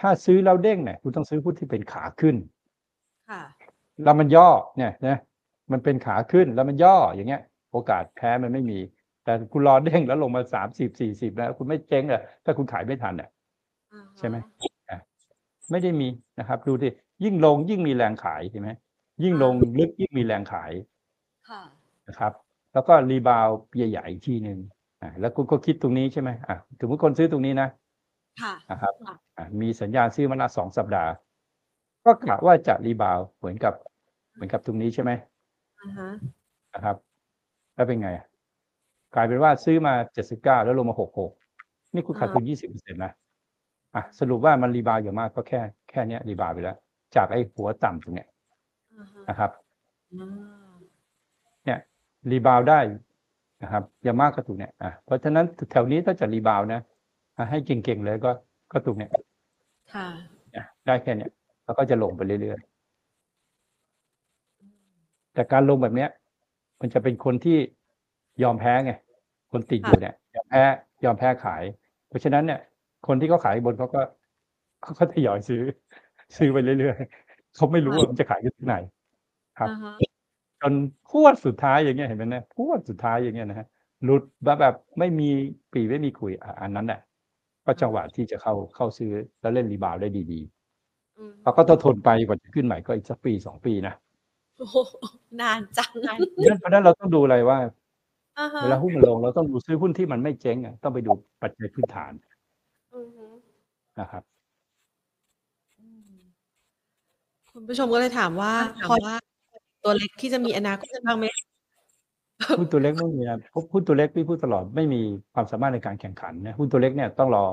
[0.00, 2.36] ถ้าซื้อแล้วเด้งเนี่ยคุณต้องซื้อหุ้นที่เป็นขาขึ้น
[3.30, 3.42] ค่ะ
[4.04, 5.18] แล้วมันย่อเนี่ยนะ
[5.72, 7.42] มันเป็นขาขึ้นแล้วมันย่ออย่างเงี้ย
[7.72, 8.78] โอกาสแพ้มันไม่มี
[9.24, 13.28] แต่คุณรอเด้งแล้วลงมาสามสิบสี่สิบแล้ว คุณไม่เจ๊งเลยถ้าคุณขายไม่ทันเนี่ย
[13.92, 14.36] อ่าฮะใช่ไหม
[14.90, 14.98] อะ
[15.70, 16.08] ไม่ได้มี
[16.38, 16.88] นะครับ ดูดิ
[17.24, 18.68] ยิ่งลงยิ่งมีแรงขายใช่ไหม
[19.22, 20.72] ยิ่งลงลึกยิ่งมีแรงขาย
[21.48, 21.62] ค่ะ
[22.08, 22.32] นะครับ
[22.72, 24.58] แล้วก็รีบาวด์ใหญ่ๆอีกทีหนึ่ง
[25.02, 27.68] อะแล้วคุณก็คิดตรงนี้ใช่ไหมอะถึงว่าคนซื้อตรงนี้นะ
[28.42, 31.10] ค่ะนะครับค่ะอะมีสัญญาณซื้อมาละสองสัปดาห์
[32.04, 33.74] ก็กะว่าจะ rebound เหมือนกับ
[34.32, 35.10] เหมือนกับตรงนี้ใช่ไหม
[35.80, 36.08] อ่าฮะ
[36.74, 36.96] นะครับ
[37.74, 38.26] แล้วเป็นไงอะ
[39.14, 41.30] กลายเป็นว่าซื้อมาเจ็ดสิบเก้าแล้วลงมาหกหก
[41.94, 43.12] นี่คุณขาดทุนยี่สิบเปอร์เซ็นต์นะ
[43.94, 45.60] อะสรุปว่ามัน rebound อย่างมากก็แค่
[45.90, 46.76] แค่เนี้ย rebound ไปแล้ว
[47.16, 48.28] จากไอ้หัวต่ำตรงเนี้ย
[48.98, 49.50] อ่าฮะนะครับ
[50.12, 50.72] อ่า
[51.64, 51.78] เนี่ย
[52.30, 52.80] rebound ได้
[53.62, 56.80] นะครับอย่างมากก็ตรงเนี้ยอะเพราะฉะนั้นแถวนี้ถ้าจะ rebound นะ
[57.36, 58.30] อะให้เก่งๆเลยก็
[58.72, 59.10] ก็ตรงเนี้ย
[59.94, 60.06] ค่ะ
[60.56, 61.30] นะได้แค่เนี้ย
[61.64, 66.10] แล้วก็จะลงไปเรื่อยๆแต่การลงแบบเนี้ย
[66.80, 67.58] มันจะเป็นคนที่
[68.42, 68.92] ยอมแพ้ไง
[69.52, 70.62] คนติดอยู่เนี่ยยอมแพ้
[71.04, 71.62] ยอมแพ้ขาย
[72.08, 72.60] เพราะฉะนั้นเนี่ย
[73.06, 74.00] คนที่เขาขายบนเขาก็
[74.82, 75.62] เขาก็ทยอยซื้อ
[76.36, 78.76] ซื้อไปเรื่อยๆเขาไม่รู้ว่ามันจะขายกันที่ไหน
[79.58, 79.94] ครับอ่าฮะ
[80.60, 80.74] จน
[81.08, 83.66] พรวดสุดท้ายอย่างเงี้ยเห็นไหมนะพรวดสุดท้ายอย่างเงี้ยนะฮะ
[84.04, 85.28] หลุดแบบแบบไม่มี
[85.72, 87.00] ปี่ไม่มีขลุ่ยอะอันนั้นแหละ
[87.66, 90.40] ก็จังหวะที่จะเข้าเข้าซื้อแล้วเล่น rebound ได้ดี
[91.18, 93.94] อืมๆแล้วก็ต้องทนไปกว่าจะขึ้นใหม่ก็อีกสักปีสองปีนะ
[94.58, 94.76] โอ้โห
[95.40, 95.92] นานจัง
[96.32, 97.58] เพราะฉะนั้นเพราะฉะนั้นเราต้องดูอะไรว่า
[98.38, 101.10] อ่าฮะ เวลาหุ้นมันลงเราต้องดูซื้อหุ้นที่มันไม่เจ๊งอะต้องไปดู
[101.42, 102.12] ปัจจัยพื้นฐาน
[102.94, 103.26] อือฮึ
[104.00, 104.22] นะครับ
[105.78, 105.86] อื
[106.18, 106.20] ม
[107.52, 108.52] คุณผู้ชมก็เลยถามว่า
[108.88, 108.94] พอ
[109.82, 111.26] ตัวเล็กที่จะมีอนาคตบ้างไหม
[112.58, 113.38] หุ้นตัวเล็กไม่มีนะ
[113.72, 115.00] หุ้นตัวเล็กพี่พูดตลอดไม่มี
[115.34, 117.44] ความสามารถในการแข่งขันนะหุ้นตัวเล็กเนี่ยต้องรอ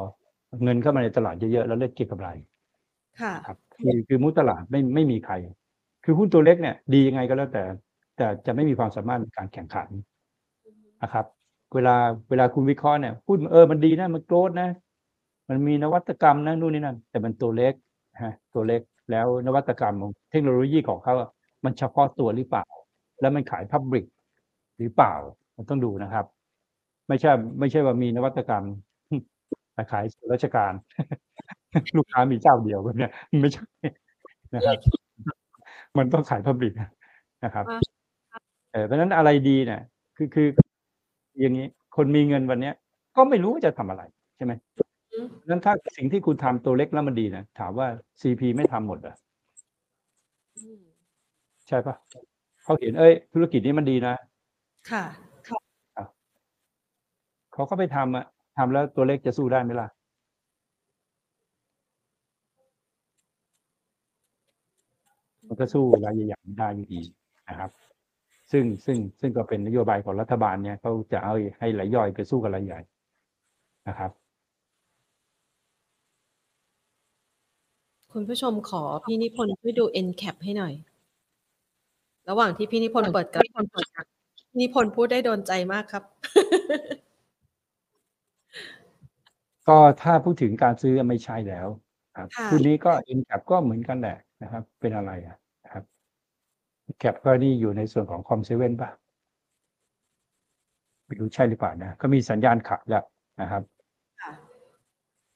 [0.64, 2.30] เงินเข้ามาในตลาดเยอะๆแล้วเล่นเก็งกำไร
[3.22, 5.34] ค่ะ ครับคือคือมุดตลาดไม่ไม่มีใคร
[6.04, 7.64] คือหุ้นตัวเล็กเนี่ยดียังไงก็แล้วแต่
[8.18, 9.88] แต่จะไม่มีความสามารถในการแข่งขัน
[11.02, 11.26] นะครับ
[11.74, 11.96] เวลา
[12.30, 14.70] เวลาคุณวิเคราะห์เนี่ยหุ้นเออมันดีนะมันโกรธนะ
[15.50, 17.74] มันมีนวัตกรรมนะนู่นนี่นั่นแต่มันตัวเล็ก
[18.24, 18.82] ฮะตัวเล็ก
[19.12, 21.30] แล้วนวัตกรรมของเทคโนโลยีของเขาอะ
[21.66, 22.66] มันเฉพาะตัวหรือเปล่า
[23.22, 24.06] แล้วมันขายพับริก
[24.78, 25.14] หรือเปล่า
[25.58, 26.26] มันต้องดูนะครับ
[27.08, 28.64] ไม่ใช่ ไม่ใช่ว่ามีนวัตกรรม
[29.74, 30.74] แต่ขายส่วนราชการ
[31.98, 33.66] ลูกค้ามีเจ้าเดียวแบบเนี้ยไม่ใช่
[34.54, 34.78] นะครับ
[35.98, 36.74] มันต้องขายพับลิก
[37.44, 37.80] นะครับอ่า
[38.72, 39.82] เออเพราะฉะนั้นอะไรดีเนี่ย
[40.18, 40.48] คือคือ
[41.40, 42.76] อย่างนี้ คนมีเงินวันเนี้ย
[43.16, 44.04] ก็ไม่รู้ว่าจะทำอะไร
[44.36, 44.54] ใช่ไหม
[45.12, 47.88] อืมเพราะฉะนั้นถ้าสิ่งที่คุณทำตัวเล็กแล้วมันดีนะถามว่า
[48.22, 49.16] ซีพีไม่ทำหมดเหรอ
[50.58, 50.82] อืม
[51.68, 51.96] ใช่ปะ
[52.64, 54.14] เขาเห็นเอ้ย ธุรกิจนี้มันดีนะ
[54.92, 55.04] ค่ะ
[57.54, 58.26] เขาก็ไปทำอะ
[58.58, 59.88] ทำแล้วตัวเล็กจะสู้ได้ไหมล่ะ
[65.48, 67.02] มันก็สู้รายใหญ่ๆไม่ได้อยู่ดี
[67.48, 67.70] นะครับ
[68.52, 72.80] ซึ่งซึ่งซึ่งก็เป็นนโยบายของรัฐบาลเนี่ยเขาจะเอาให้รายย่อยไปสู้กับรายใหญ่
[73.88, 74.12] นะครับ
[78.14, 80.74] คุณผู้ชมขอพี่นิพนธ์ช่วยดู NCAP ให้หน่อย
[82.30, 83.44] ระหว่างที่พี่นิพนธ์เปิดกราฟ
[84.50, 86.04] พี่นิพนธ์พูดได้โดนใจมากครับ
[89.68, 91.68] ก็ถ้าพูดถึงการซื้อไม่ใช่แล้ว
[92.16, 95.39] ครับค่ะคู่นี้ก็ NCAP ก็เหมือนกันแหละนะครับ เป็นอะไรอะนะครับ
[96.98, 98.90] แคปก็นี่อยู่ในส่วนของ COM7ป่ะ
[101.06, 103.04] ไม่รู้ใช่หรือเปล่านะก็มีสัญญาณขายแล้ว
[103.42, 103.64] นะครับ
[104.22, 104.34] ค่ะ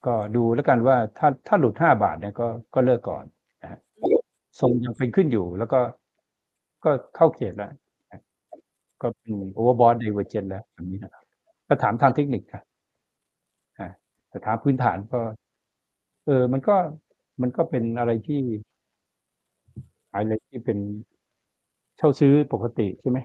[0.06, 3.24] ก็ดูแล้วกันว่าถ้าถ้าหลุดห้าบาทเนี่ยก็ก็เลิกก่อน
[3.62, 3.80] นะฮะ
[4.60, 5.80] ทรงยังเป็นขึ้นอยู่แล้วก็
[6.84, 7.72] ก็เข้าเขตแล้ว
[8.12, 8.22] นะ
[9.01, 11.24] ก็เป็น overbought divergence แล้วแบบนี้นะครับ
[11.68, 12.64] ก็ถามทางเทคนิคครับ
[13.80, 13.89] อ่า
[14.30, 15.20] แต่ถามพื้นฐานก็
[16.26, 16.76] เออ มันก็
[17.41, 18.41] มันก็เป็นอะไรที่
[20.14, 20.78] อะไรที่เป็น
[21.97, 23.19] เช่าซื้อปกติใช่ไหม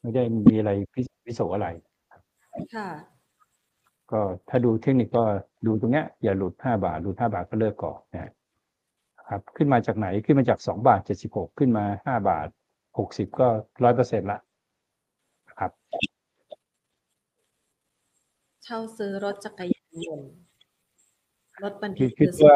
[0.00, 1.68] ไม่ได้มีอะไรพิพิโสอะไร
[2.74, 2.88] ค่ะ
[4.10, 5.24] ก็ถ้าดูเทคนิคก็
[5.66, 8.32] ดูตรงเนี้ย อย่าหลุดห้าบาทหลุดห้าบาทก็เลิกก่อนนะฮะ
[9.28, 12.48] ครับ ขึ้นมาจากไหนขึ้นมาจากสองบาทเจ็ดสิบหกขึ้นมาห้าบาท
[12.98, 13.46] หกสิบก็
[13.84, 14.38] ร้อยเปอร์เซ็นต์ละ
[15.48, 15.70] นะครับ
[18.64, 20.30] เช่าซื้อรถจักรยานยนต์
[21.62, 22.52] รถบรรคืทุอกคือซื้ตัว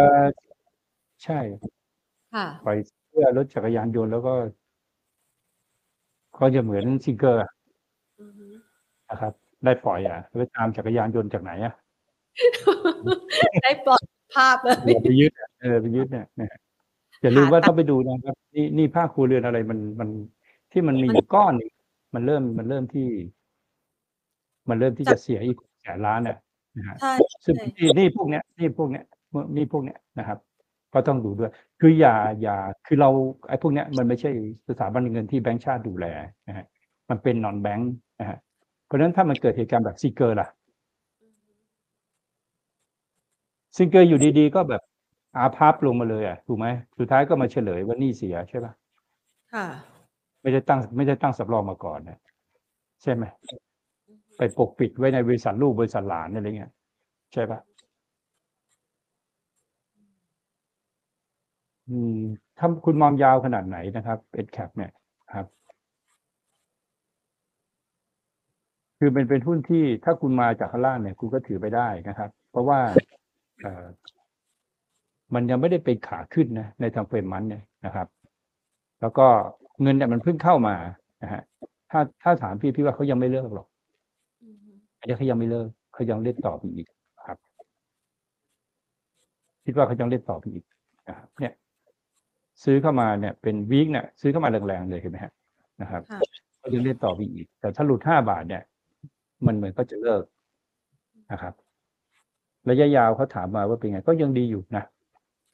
[1.24, 1.40] ใช่
[2.34, 2.78] ค่ะปล่อย
[3.08, 4.34] เสื้อรถจักรยานยนต์แล้วก็
[6.42, 7.50] ก็จะเหมือนซิงเกอร์อะ
[8.20, 8.46] อือฮึ
[9.08, 9.32] นะครับ
[9.64, 11.74] ได้ปล่อยอะไปตามจักรยานยนต์จากไหนอะ
[13.64, 14.02] ได้ปลอด
[14.34, 16.58] ภาพเลย อย่าไปยึดอะเออไปยึดเนี่ยนะฮะ
[17.22, 20.08] อย่าลืมว่าหาตังค์ต้องไปดูนะครับ นี่นี่ภาคครัวเรือนอะไรมันมัน
[20.72, 21.70] ที่มันมีอยู่ก้อนหนึ่ง
[22.14, 23.08] มันเริ่มมันเริ่มที่
[24.68, 26.38] มันเริ่มที่จะเสียอีกแสนล้านเนี่ย
[26.76, 27.12] นะฮะ ใช่
[27.44, 29.04] ซึ่งใช่ นี่นี่พวกเนี้ยนี่พวกเนี้ย
[29.56, 30.38] นี่พวกเนี้ยนะครับ
[30.94, 33.10] ก็ต้องดูด้วย คืออย่าอย่าคือเรา
[33.48, 34.30] ไอ้พวกเนี้ยมันไม่ใช่
[34.68, 36.06] สถาบันเงินที่แบงก์ชาติดูแล
[36.48, 36.66] นะฮะ
[37.10, 38.38] มันเป็น non-bank นะฮะ
[38.86, 40.48] เพราะฉะนั้นถ้ามันเกิดเหตุการณ์แบบซิงเกอร์ล่ะ
[43.76, 44.82] ซิงเกอร์อยู่ดีๆ ก็แบบ
[45.36, 46.66] อาพับลงมาเลยอะถูกไหม
[46.98, 48.72] สุดท้ายก็มาเฉลยว่าหนี่เสียใช่ปะ
[49.52, 49.66] ค่ะ
[50.42, 52.18] ไม่ได้ตั้งไม่ได้ตั้งสำรองมาก่อนนะ
[53.02, 53.24] ใช่ไหม
[54.36, 56.72] ไปปกปิดไว้ในบริษัทลูกบริษัทหลานอะไรเงี้ย
[57.32, 57.58] ใช่ปะ
[61.88, 62.18] อืม
[62.58, 64.90] ถ้าคุณมองยาวขนาดไหนนะครับเอ็ดแคปเนี่ย
[65.32, 65.46] ครับ
[68.98, 72.78] คือเป็นเป็นหุ้นที่ถ้าคุณมาจากข้างล่างเนี่ย คุณก็ถือไปได้นะครับ เพราะว่า
[73.62, 73.84] เอ่อ
[75.34, 78.06] มันยังไม่ได้เป็นขาขึ้นนะในทางเฟรมมันเนี่ยนะครับ
[79.00, 79.26] แล้วก็
[79.82, 80.76] เงินเนี่ยมันเพิ่งเข้ามา
[81.22, 81.42] นะฮะ
[81.90, 83.66] ถ้าถ้าถามพี่พี่ว่าเขายังไม่เลิกหรอก
[84.42, 86.86] อือฮึอันนี้เขายังไม่เลิกเขายังเล่นต่อไปอีก
[87.26, 87.38] ครับ
[89.64, 90.64] คิดว่าเขายังเล่นต่อไปอีก
[91.08, 91.52] นะครับเนี่ย
[92.64, 95.32] ซื้อเข้ามาเนี่ยเป็นวีคเนี่ยซื้อเข้ามาแรงๆเลยเห็นไหมฮะ
[95.82, 96.20] นะครับค่ะ
[96.60, 98.62] ก็ยังเล่นต่อไปอีก แต่ถ้าหลุดห้าบาทเนี่ย
[99.46, 100.24] มันเหมือนก็จะเลิก
[101.32, 101.54] นะครับ
[102.70, 104.84] ระยะยาวเขาถามมาว่าเป็นไง ก็ยังดีอยู่นะ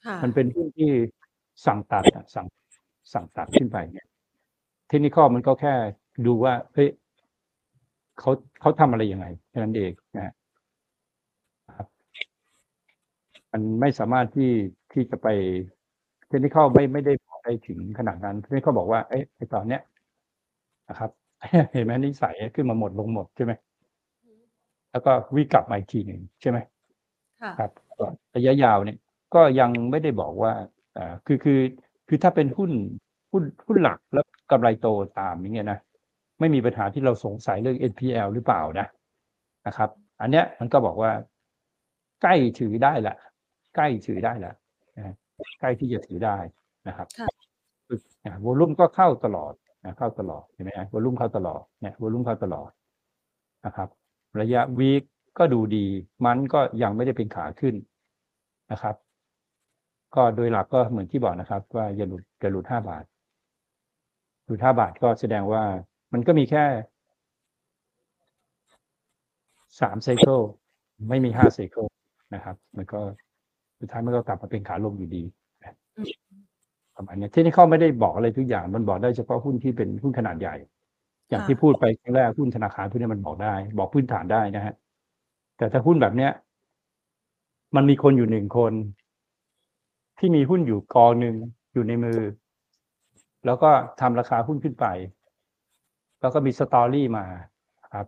[0.07, 0.91] ค่ะมันเป็นหุ้นที่
[1.67, 2.47] สั่งตัดอะสั่ง
[3.13, 4.07] สั่งตัดขึ้นไปเนี่ย
[4.89, 5.75] เทคนิคอมันก็แค่
[6.27, 6.89] ดูว่าเฮ้ย
[8.19, 8.31] เขา
[8.61, 10.35] เขาทำอะไรยังไงแค่นั้นเองนะฮะ
[11.77, 11.89] ครับ
[13.53, 14.53] มันไม่สามารถที่
[14.93, 15.29] ที่จะไป
[16.29, 19.83] เทคนิคอไม่ไม่ได้บอกได้ถึงขนาดนั้นเทคนิคอบอกว่าเอ้ยไอตอนเนี้ย
[20.89, 21.11] นะครับ
[21.73, 23.53] เห็นไหมนิสัยขึ้นมาหมดลงหมดใช่ไหม
[24.91, 26.59] แล้วก็วิ่งกลับมาอีกทีหนึ่งใช่ไหม
[27.43, 28.07] ค่ะครับก็
[28.37, 28.99] ระยะยาวเนี่ย
[29.35, 30.53] ก็ยังไม่ได้บอกว่า
[30.97, 31.61] อ่าคือคือ
[32.09, 32.71] คือถ้าเป็นหุ้น
[33.33, 34.87] หุ้นหุ้นหลักแล้วกำไรโต
[35.19, 35.79] ตามอย่างเงี้ยนะ
[36.41, 38.87] ไม่มีปัญหาที่เราสงสัยเรื่อง NPL หรือเปล่านะ
[39.67, 41.11] นะครับ อันเนี้ยมันก็บอกว่า
[42.23, 43.17] ใกล้ถือได้ละ
[43.77, 44.57] ใกล้ถือได้ละนะฮะ
[45.61, 46.37] ใกล้ที่จะถือได้
[46.89, 47.29] นะครับค่ะ
[48.45, 49.53] วอลุ่มก็เข้าตลอด
[49.85, 52.71] นะเข้าตลอดเห็นไหมฮะวอลุ่มเข้าตลอดเนี่ยวอลุ่มเข้าตลอด
[53.67, 53.89] นะครับ
[54.41, 55.03] ระยะวีค
[55.39, 55.87] ก็ดูดี
[56.27, 57.75] มันก็ยังไม่ได้เป็นขาขึ้น
[58.73, 58.95] นะครับ
[60.15, 63.05] ก็โดยหลักก็เหมือนที่บอกนะครับ ว่าอย่าหลุดอย่าหลุดห้าบาท
[64.47, 65.63] หลุดห้าบาทก็แสดงว่า
[66.13, 66.65] มันก็มีแค่
[69.81, 70.41] สามไซเคิล
[71.09, 71.87] ไม่มีห้าไซเคิล
[72.35, 73.01] นะครับ มันก็
[73.81, 75.23] สุดท้ายมันก็กลับมาเป็นขาลงอยู่ดี
[75.63, 75.77] นะ
[76.97, 80.57] ประมาณเนี้ยที่นี่เขาไม่ได้บอกอะไรทุกอย่าง มันบอกได้เฉพาะหุ้นที่เป็นหุ้นขนาดใหญ่
[81.29, 84.75] อย่างค่ะที่พูดไปครั้งแรกหุ้นธนาคารพวกนี้มันบอกได้ บอกพื้นฐานได้นะฮะ
[85.57, 86.33] แต่ถ้าหุ้นแบบเนี้ย
[87.77, 88.73] มันมีคนอยู่หนึ่งคน
[90.19, 91.35] ที่มีหุ้นอยู่กองหนึ่ง
[91.73, 92.21] อยู่ในมือ
[93.47, 93.71] แล้วก็
[94.01, 94.87] ทำราคาหุ้นขึ้นไป
[96.21, 97.25] แล้วก็มีสตอรี่มา
[97.95, 98.07] ครับ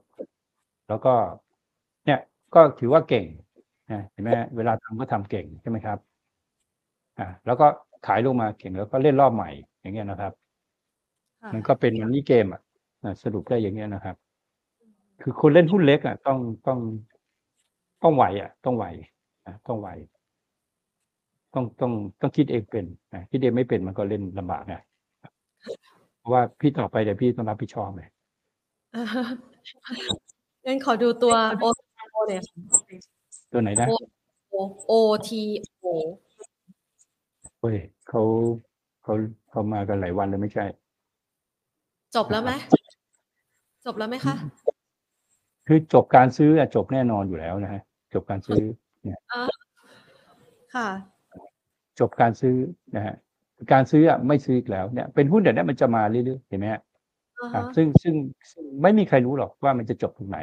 [0.88, 1.14] แล้วก็
[2.06, 2.20] เนี่ย
[2.54, 3.49] ก็ถือว่าเก่งนะ
[4.12, 5.98] เห็นไหมฮะเวลาทำก็ทำเก่งใช่ไหมครับ
[7.18, 7.66] อ่าแล้วก็
[8.06, 10.32] ขายลงมาเก่งแล้วก็เล่นรอบใหม่ อย่างเงี้ยนะครับ
[11.42, 12.60] ค่ะมันก็เป็นมันนี่เกมอะ
[13.02, 14.16] อ่าสรุปได้อย่างเงี้ยนะครับ
[15.22, 16.78] คือคนเล่นหุ้นเล็กอะ ต้องต้อง
[18.02, 18.84] ต้องไหวอะ ต้องไหว
[19.46, 19.88] อะต้องไหว
[21.54, 22.84] ต้องต้องต้องคิดเองเป็น
[23.14, 24.80] นะคิดเองไม่เป็นมันก็เล่นลำบากนะ
[26.18, 28.08] เพราะว่าพี่ต่อไปเดี๋ยวพี่ต้องรับผิดชอบเลย
[30.66, 31.34] งั้นขอดูตัว
[32.16, 32.42] O เนี่ย
[33.52, 33.88] ตัวไหนนะ
[34.54, 34.56] O
[34.90, 34.92] O
[35.28, 35.30] T
[35.84, 35.86] O
[37.60, 37.76] เฮ้ย
[38.08, 38.22] เขา
[39.02, 39.14] เขา
[39.50, 40.64] เขามากันหลายวันเลยไม่ใช่
[42.16, 42.52] จบแล้วไหม
[43.86, 44.34] จบแล้วไหมคะ
[45.66, 47.82] คือจบการซื้ออะจบแน่นอนอยู่แล้วนะฮะ
[48.14, 48.62] จบการซื้อ
[49.32, 49.42] อ่า
[50.74, 50.88] ค่ะ
[52.00, 52.54] จบการซื้อ
[52.96, 53.14] นะฮะ
[53.72, 56.80] การซื้ออะไม่ซื้ออีกแล้วเนี่ยเป็นหุ้นเดี๋ยวนี้มันจะมาเรื่อยๆเห็นไหมฮะ
[57.38, 58.14] อ่าครัฮะบซึ่งซึ่ง
[58.50, 60.38] ซึ่งไม่มีใครรู้หรอกว่ามันจะจบตรงไหน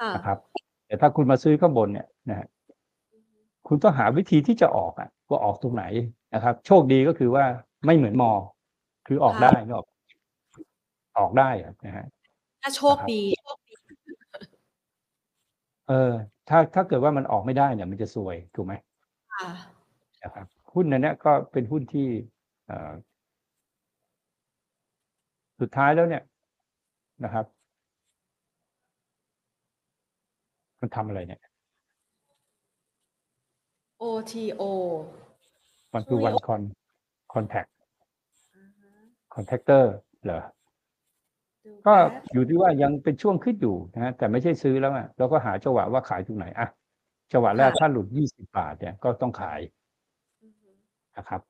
[0.00, 0.38] ค่ะนะครับ
[0.86, 2.48] แต่ถ้าคุณมาซื้อข้างบนเนี่ยนะฮะ
[3.68, 5.84] คุณต้องหาวิธีที่จะออกอะว่าออกตรงไหน
[6.34, 7.44] นะครับ โชคดีก็คือว่า
[7.86, 8.30] ไม่เหมือนมอ
[9.06, 9.86] คือออกได้ก็ออก
[11.18, 12.06] ออกได้อะนะฮะ
[12.62, 13.72] ถ้าโชคดีโชคดี
[15.88, 16.12] เออ
[16.48, 18.74] ถ้าถ้าเกิดว่ามันออกไม่ได้เนี่ยมันจะซวยถูกไหม
[19.34, 19.48] ค่ะ
[20.22, 22.06] นะครับหุ้นอันเนี้ยก็เป็นหุ้นที่
[22.66, 22.92] เอ่อ
[25.60, 26.22] สุดท้ายแล้วเนี่ย
[27.24, 27.44] นะครับ
[30.86, 31.40] มันทำอะไรเนี่ย
[34.02, 34.62] O T O
[35.94, 36.60] มันคือช่วย one con
[37.32, 37.68] contact
[39.34, 39.84] contactor
[40.24, 40.40] เหรอ
[41.64, 46.68] ดูก็แป๊บอยู่ที่ว่ายังเป็นช่วงขึ้นอยู่นะฮะแต่ไม่ใช่ซื้อแล้วอะเราก็หาจังหวะว่าขายตรงไหนอะ
[47.32, 49.60] จังหวะแรกถ้าหลุดยี่สิบาทเนี่ยก็ต้องขาย
[50.42, 50.68] อือฮึ
[51.16, 51.40] นะครับ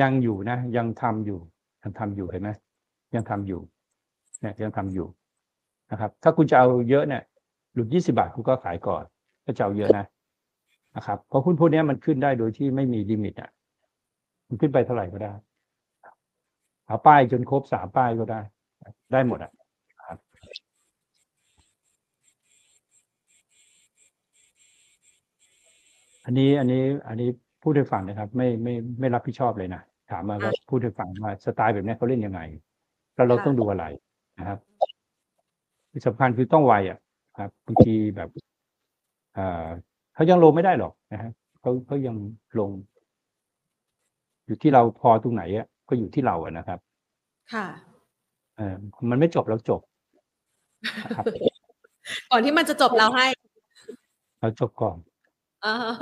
[0.00, 1.40] ยังอยู่นะ ยังทำอยู่
[1.82, 2.50] ยังทำอยู่เห็นไหม
[3.14, 3.60] ยังทำอยู่
[4.40, 5.06] เนี่ยยังทำอยู่
[5.90, 7.22] นะครับ ถ้าคุณจะเอาเยอะเนี่ย
[7.76, 9.04] หลุดยี่สิบาทคุณก็ขายก่อน
[9.44, 10.04] ก็จะเอาเยอะนะ
[10.96, 13.50] นะครับเพราะหุ้นพวกเนี้ยมันขึ้นได้โดยที่ไม่มีลิมิตอะ
[14.48, 15.32] มันขึ้นไปเท่าไหร่ก็ได้
[16.86, 18.40] เอาป้ายจนครบสามป้ายก็ได้
[19.12, 19.52] ได้หมดอะ
[20.06, 20.18] ครับ
[26.24, 27.28] อันนี้อันนี้อันนี้
[27.62, 32.40] พูดให้ฟังนะครับ ไม่ไม่ไม่รับผิดชอบเลยนะถามมาว่าพูดให้ฟังว่าสไตล์แบบเนี้ยเขาเล่นยังไง
[33.14, 33.84] แล้วเราต้องดูอะไร
[34.38, 34.58] นะครับ
[35.90, 36.98] ที่สำคัญคือต้องไวอะ
[37.36, 38.28] ครับบางทีแบบ
[39.34, 39.66] เอ่อ
[40.14, 41.30] เขายังลงไม่ได้หรอกนะฮะ
[41.60, 42.16] เขาเขายัง
[42.58, 42.70] ลง
[44.46, 46.78] อยู่ที่เราพอตรงไหนอะก็อยู่ที่เราอะนะครับ
[47.54, 47.66] ค่ะ
[48.56, 48.74] เออ
[49.10, 49.80] มันไม่จบแล้วจบ
[51.04, 51.24] นะครับ
[52.30, 53.26] ก่อนที่มันจะจบเราให้
[54.40, 54.96] เราจบก่อน
[55.64, 55.92] อ่าฮะ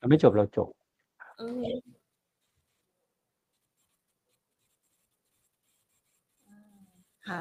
[0.00, 0.68] มันไม่จบเราจบ
[1.40, 1.66] อืม
[7.28, 7.40] ค่ะ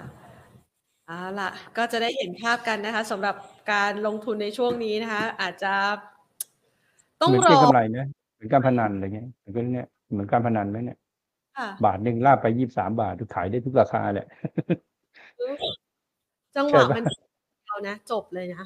[1.08, 3.36] เอาล่ะ ก็จะได้เห็นภาพกันนะคะสำหรับ
[3.72, 5.74] การลงทุนในช่วงนี้นะคะ อาจจะ
[7.22, 10.97] ต้องเหมือนรเก็งอกำไรนะเหมือนการพนันอะไรเงี้ยเหมือนกันเนี่ยเหมือนการพนันไหมเนี่ย
[11.58, 14.28] ค่ะ บาทหนึ่งลากไปยี่สามบาทขายได้ทุกราคาแหละ
[16.56, 17.06] จังหใช่วะปะมัน
[17.68, 18.64] เรานะ จบเลยนะ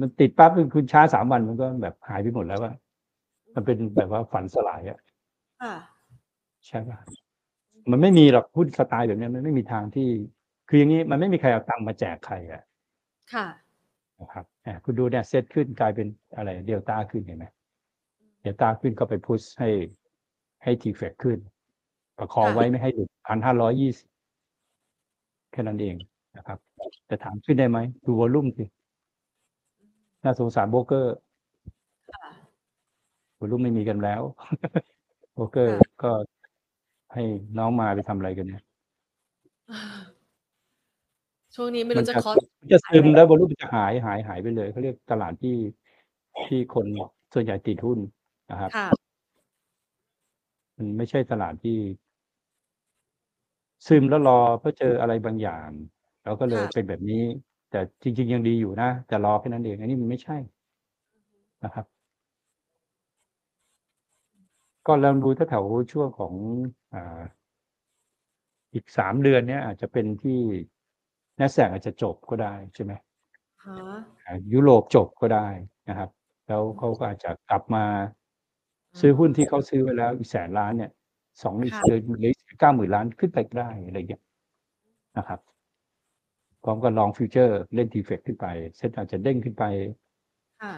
[0.00, 2.72] มันติดปั๊บคุณช้าสามวันมันก็แบบหายไปหมดแล้วว่า
[3.54, 4.98] มันเป็นแบบว่าฝันสลายอะ
[5.62, 5.74] ค่ะ
[6.66, 6.98] ใช่ปะ
[7.90, 10.08] มันไม่มีหรอกหุ้นสไตล์แบบเนี้ยมันไม่มีทางที่
[10.72, 12.62] คืออย่างนี้มันไม่มีใครเอาตังค์มาแจกใครอะ
[13.34, 13.46] ค่ะ
[14.20, 16.06] นะครับอะคุณดูเนี่ยเซตขึ้นกลายเป็น
[16.36, 17.46] อะไรเดลต้าขึ้นเห็นไหม
[18.42, 19.70] เดลต้าขึ้นก็ไป push ให้
[20.62, 21.38] ให้ TFEX ขึ้น
[22.18, 24.08] ประคองค่ะไว้ไม่ให้หลุดพันห้าร้อยยี่สิบ
[25.52, 25.94] แค่นั้นเอง
[26.36, 26.58] นะครับ
[27.06, 28.64] แต่ถามขึ้นได้ไหมดู volume สิ
[30.22, 31.16] น่าสงสารโบรกเกอร์
[32.14, 32.28] ค่ะ
[33.38, 34.22] volume ไม่มีกันแล้ว
[35.34, 36.10] โบรกเกอร์ค่ะก็
[37.14, 37.22] ให้
[37.58, 38.62] น้องมาไปทำอะไรกันเนี่ย
[41.54, 45.56] ช่วงนี้ไม่มัรู้จะจะคอสมันจะซึมแล้ววอลลุ่มจะหายหายหายไปเลยเขาเรียกตลาดที่
[46.46, 46.86] ที่คน
[47.34, 47.98] ส่วนใหญ่ติดหุ้น
[48.50, 48.88] นะครับค่ะ
[50.76, 51.78] มันไม่ใช่ตลาดที่
[53.86, 55.68] ซึมแล้วรอเพื่อเจออะไรบางอย่าง
[56.24, 57.22] แล้วก็เลยค่ะเป็นแบบนี้
[57.70, 60.36] แต่จริง ๆ ยังดีอยู่นะ แต่รอแค่นั้นเองอันนี้มันไม่ใช่
[61.64, 61.86] นะครับ
[64.86, 66.34] ก็ลองดูแถวๆช่วงของ
[66.94, 67.20] อ่า
[68.74, 70.38] อีกสามเดือนเนี้ยอาจจะเป็นที่
[71.40, 72.92] Nasdaq อาจจะจบก็ได้ใช่ไหม
[73.64, 73.74] ฮะ
[74.26, 75.48] อ่ายุโรปจบก็ได้
[75.88, 76.10] นะครับ
[76.46, 77.84] แล้วเขาก็อาจจะกลับมา
[79.00, 80.90] ซื้อหุ้นที่เขาซื้อไว้แล้วอีกแสนล้านเนี่ย
[81.42, 84.22] สองอีกค่ะเดือนหรือเก้าหมื่นล้านขึ้นไปก็ได้อะไรอย่างเงี้ย
[85.18, 85.40] นะครับ
[86.64, 89.64] พร้อมกับ long futures เล่น TFEX ขึ้นไปเซ็ตอาจจะเด้งขึ้นไป
[90.62, 90.74] ค่ะ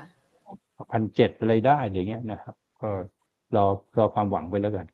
[0.93, 2.89] พันเจ็ดอะไรได้อย่างเงี้ยนะครับ ก็
[3.57, 3.65] รอ
[3.99, 4.87] รอความหวังไว้แล้วกัน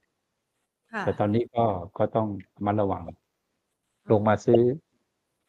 [0.92, 1.64] ค่ะแต่ตอนนี้ก็
[1.98, 3.02] ก็ต้องระมัดระวัง
[4.10, 4.60] ลงมาซื้อ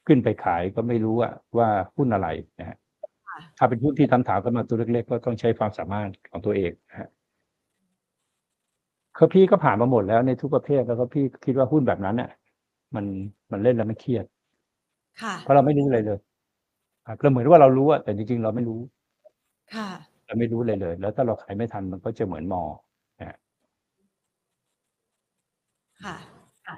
[0.10, 2.28] ขึ้นไปขายก็ไม่รู้ว่าว่าหุ้นอะไร
[2.60, 2.78] นะฮะ
[3.28, 7.10] ค่ะถ้าเป็นหุ้นที่ทำถามกันมาตัวเล็กๆก็ต้องใช้ความสามารถของตัวเองนะฮะ
[9.18, 12.30] คือพี่ก็ผ่านมาหมดแล้วในทุกประเภทแล้วก็พี่คิดว่าหุ้นแบบนั้นเนี่ย
[12.96, 13.06] มัน
[13.52, 14.26] มันเล่นแล้วมันเครียด
[15.22, 16.20] ค่ะ เพราะเราไม่รู้อะไรเลย
[17.08, 18.80] ครับเราเหมือนว่าเรารู้อะแต่จริงๆเราไม่รู้
[19.76, 19.90] ค่ะ
[20.26, 22.64] เราไม่รู้เลยเลย แล้วถ้าเราขายไม่ทันมันก็จะเหมือนมอ
[26.04, 26.16] ค่ะ
[26.68, 26.78] อะ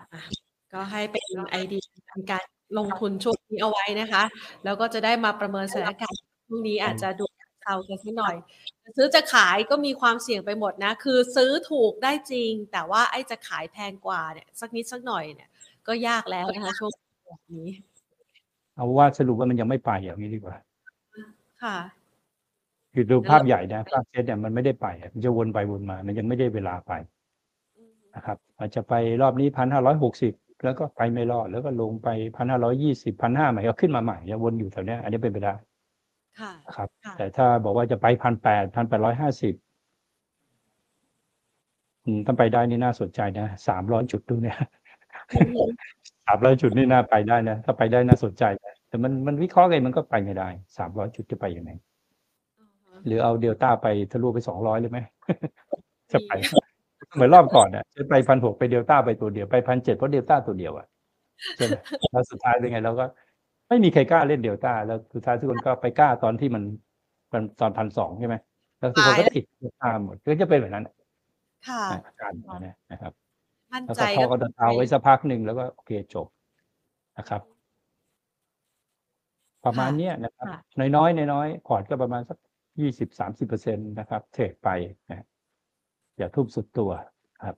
[0.73, 2.43] ก็ให้เป็นไอเดียในการ
[2.77, 4.23] ลงทุนช่วงนี้เอาไว้นะคะ
[4.63, 7.25] แล้วก็จะได้มาประเมินสถานการณ์ช่วงนี้อาจจะดู
[7.61, 8.35] เซากันสักหน่อย
[8.97, 15.49] ซื้อจะขายก็มีความเสี่ยงไปหมดนะ คือซื้อถูกได้จริง แต่ว่าไอ้จะขายแพงกว่าเนี่ยสักนิดสักหน่อยเนี่ย
[15.87, 16.91] ก็ยากแล้วนะคะช่วง
[17.27, 17.67] แบบนี้
[18.75, 20.55] เอาว่าสรุปว่ามันยังไม่ไปอย่างนี้ดีกว่า
[21.63, 21.77] ค่ะ
[22.93, 26.91] คือดูภาพใหญ่นะภาพเซตเนี่ยมันไม่ได้ไปอะมันจะวนไปวนมา มันยังไม่ได้เวลาไป
[28.15, 30.33] นะครับ อาจจะไปรอบนี้พันห้าร้อยหกสิบ
[30.63, 35.53] แล้วก็ไปไม่รอดแล้วก็ลงไปพันห้าร้อยี่สิบพันห้าใหม่ก็ขึ้นมาใหม่ยังวนอยู่แถวเนี้ยอันนี้เป็นไปได้
[36.39, 39.53] ค่ะนะครับค่ะแต่ถ้าบอกว่าจะไปพันแปดพันแปดร้อยห้าสิบ
[42.25, 44.57] ต้องไปได้นี่น่าสนใจนะสามร้อยจุดดูเนี่ย
[46.25, 51.71] สามร้อยจุดนี่น่าไปได้นะถ้าไปได้น่าสนใจนะแต่มันมันวิเคราะห์ไงมันก็ไปไม่ได้สามร้อยจุดจะไปยังไง
[53.05, 54.99] หรือเอาเดลต้าไปทะลุไปสองร้อยเลยไหม
[56.11, 56.31] จะไป
[57.13, 60.87] เหมือนรอบก่อนอะจะไปพันหกไปเดลต้าไปตัวเดียวไปพันเจ็ดเพราะเดลต้าตัวเดียวอะ
[61.55, 61.77] ใช่ไหม
[62.11, 63.05] แล้วสุดท้ายเป็นไงเราก็
[63.69, 66.63] ไม่มีใครกล้าเล่นเดลต้าแล้วสุดท้ายทุกคนก็ไปกล้าตอนที่มัน
[67.33, 68.35] มันตอนพันสองใช่ไหม
[68.79, 70.87] แล้วทุกคนก็ติดเดลต้าหมดก็จะเป็นแบบนั้น
[71.67, 73.13] ค่ะอาการแบบนั้นนะครับ
[73.71, 76.27] มั่นแล้วใจก็พอก็เอาไว้สักพักหนึ่งแล้วก็โอเคจบ
[77.17, 77.41] นะครับ
[79.65, 80.47] ประมาณเนี้ยนะครับ
[80.95, 82.37] น้อยๆน้อยๆพอร์ตก็ประมาณสัก
[82.79, 84.69] ยี่สิบสามสิบเปอร์เซ็นต์นะครับ เทรดไป
[85.09, 85.25] นะ
[86.21, 86.91] อย่าทุ่มสุดตัว
[87.43, 87.55] ครับ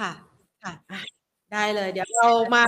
[0.00, 0.12] ค่ะ
[0.62, 1.00] ค่ะอะ
[1.52, 2.62] ได้เลย เดี๋ยวเรามา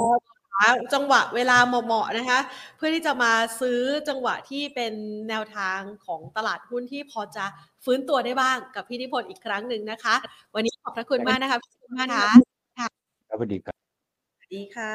[0.55, 2.41] หาจังหวะเวลาเหมาะๆนะคะ
[2.77, 4.95] เพื่อที่จะมาซื้อจังหวะที่เป็น
[5.29, 7.45] แนวทางของตลาดหุ้นที่พอจะ
[7.85, 10.15] ฟื้นตัวได้บ้างกับพี่นิพนธ์อีกครั้งหนึ่งนะคะ
[10.55, 12.29] วันนี้ขอบพระคุณมากนะคะพี่นิพนธ์นะคะ
[12.79, 12.91] ครับ
[13.31, 13.77] สวัสดีครับ
[14.37, 14.93] สวัสดีค่ะ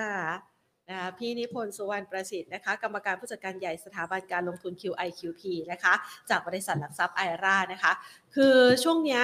[0.89, 5.41] นะคะพี่นิพนธ์สุวรรณประสิทธิ์นะคะกรรมการผู้จัดการใหญ่สถาบันการลงทุน QIQP
[5.71, 5.93] นะคะ
[6.29, 7.91] จากบริษัทหลักทรัพย์ไอรานะคะ
[8.35, 9.23] คือช่วงเนี้ย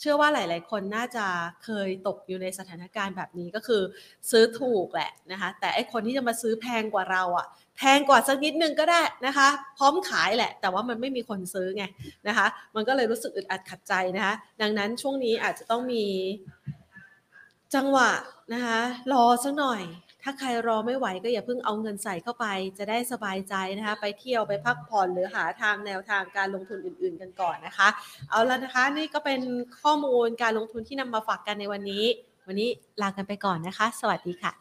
[0.00, 1.26] เชื่อว่าหลาย ๆ คนน่าจะ
[1.64, 3.82] เคยตกอยู่ในสถานการณ์แบบนี้ก็คือ
[4.30, 11.84] ซื้อถูกแหละนะคะแต่ไอคนที่จะมาซื้อแพงกว่าเราอะ่ะแพงกว่าสักนิดนึงก็ได้นะคะ พร้อมขายแหละ แต่ว่ามันไม่มีคนซื้อไง
[12.28, 16.04] นะคะ มันก็เลยรู้สึกอึดอัดขัดใจนะคะ ดังนั้นช่วงนี้อาจจะต้องมี
[17.74, 18.10] จังหวะ
[18.52, 18.78] นะคะ
[19.12, 19.82] รอสักหน่อย
[20.28, 22.46] ถ้าใครรอไม่ไหวก็อย่าเพิ่งเอาเงินใส่เข้าไป
[22.78, 27.88] จะได้สบายใจนะคะ ไปเที่ยวไปพักผ่อนหรือหาทางแนวทางการลงทุนอื่น ๆ กันก่อนนะคะ
[28.30, 29.40] เอาละนะคะนี่ก็เป็น
[29.80, 32.04] ข้อมูลการลงทุนที่นำมาฝากกันในวันนี้
[32.46, 32.68] วันนี้
[33.02, 34.56] ลากันไปก่อนนะคะ สวัสดีค่ะ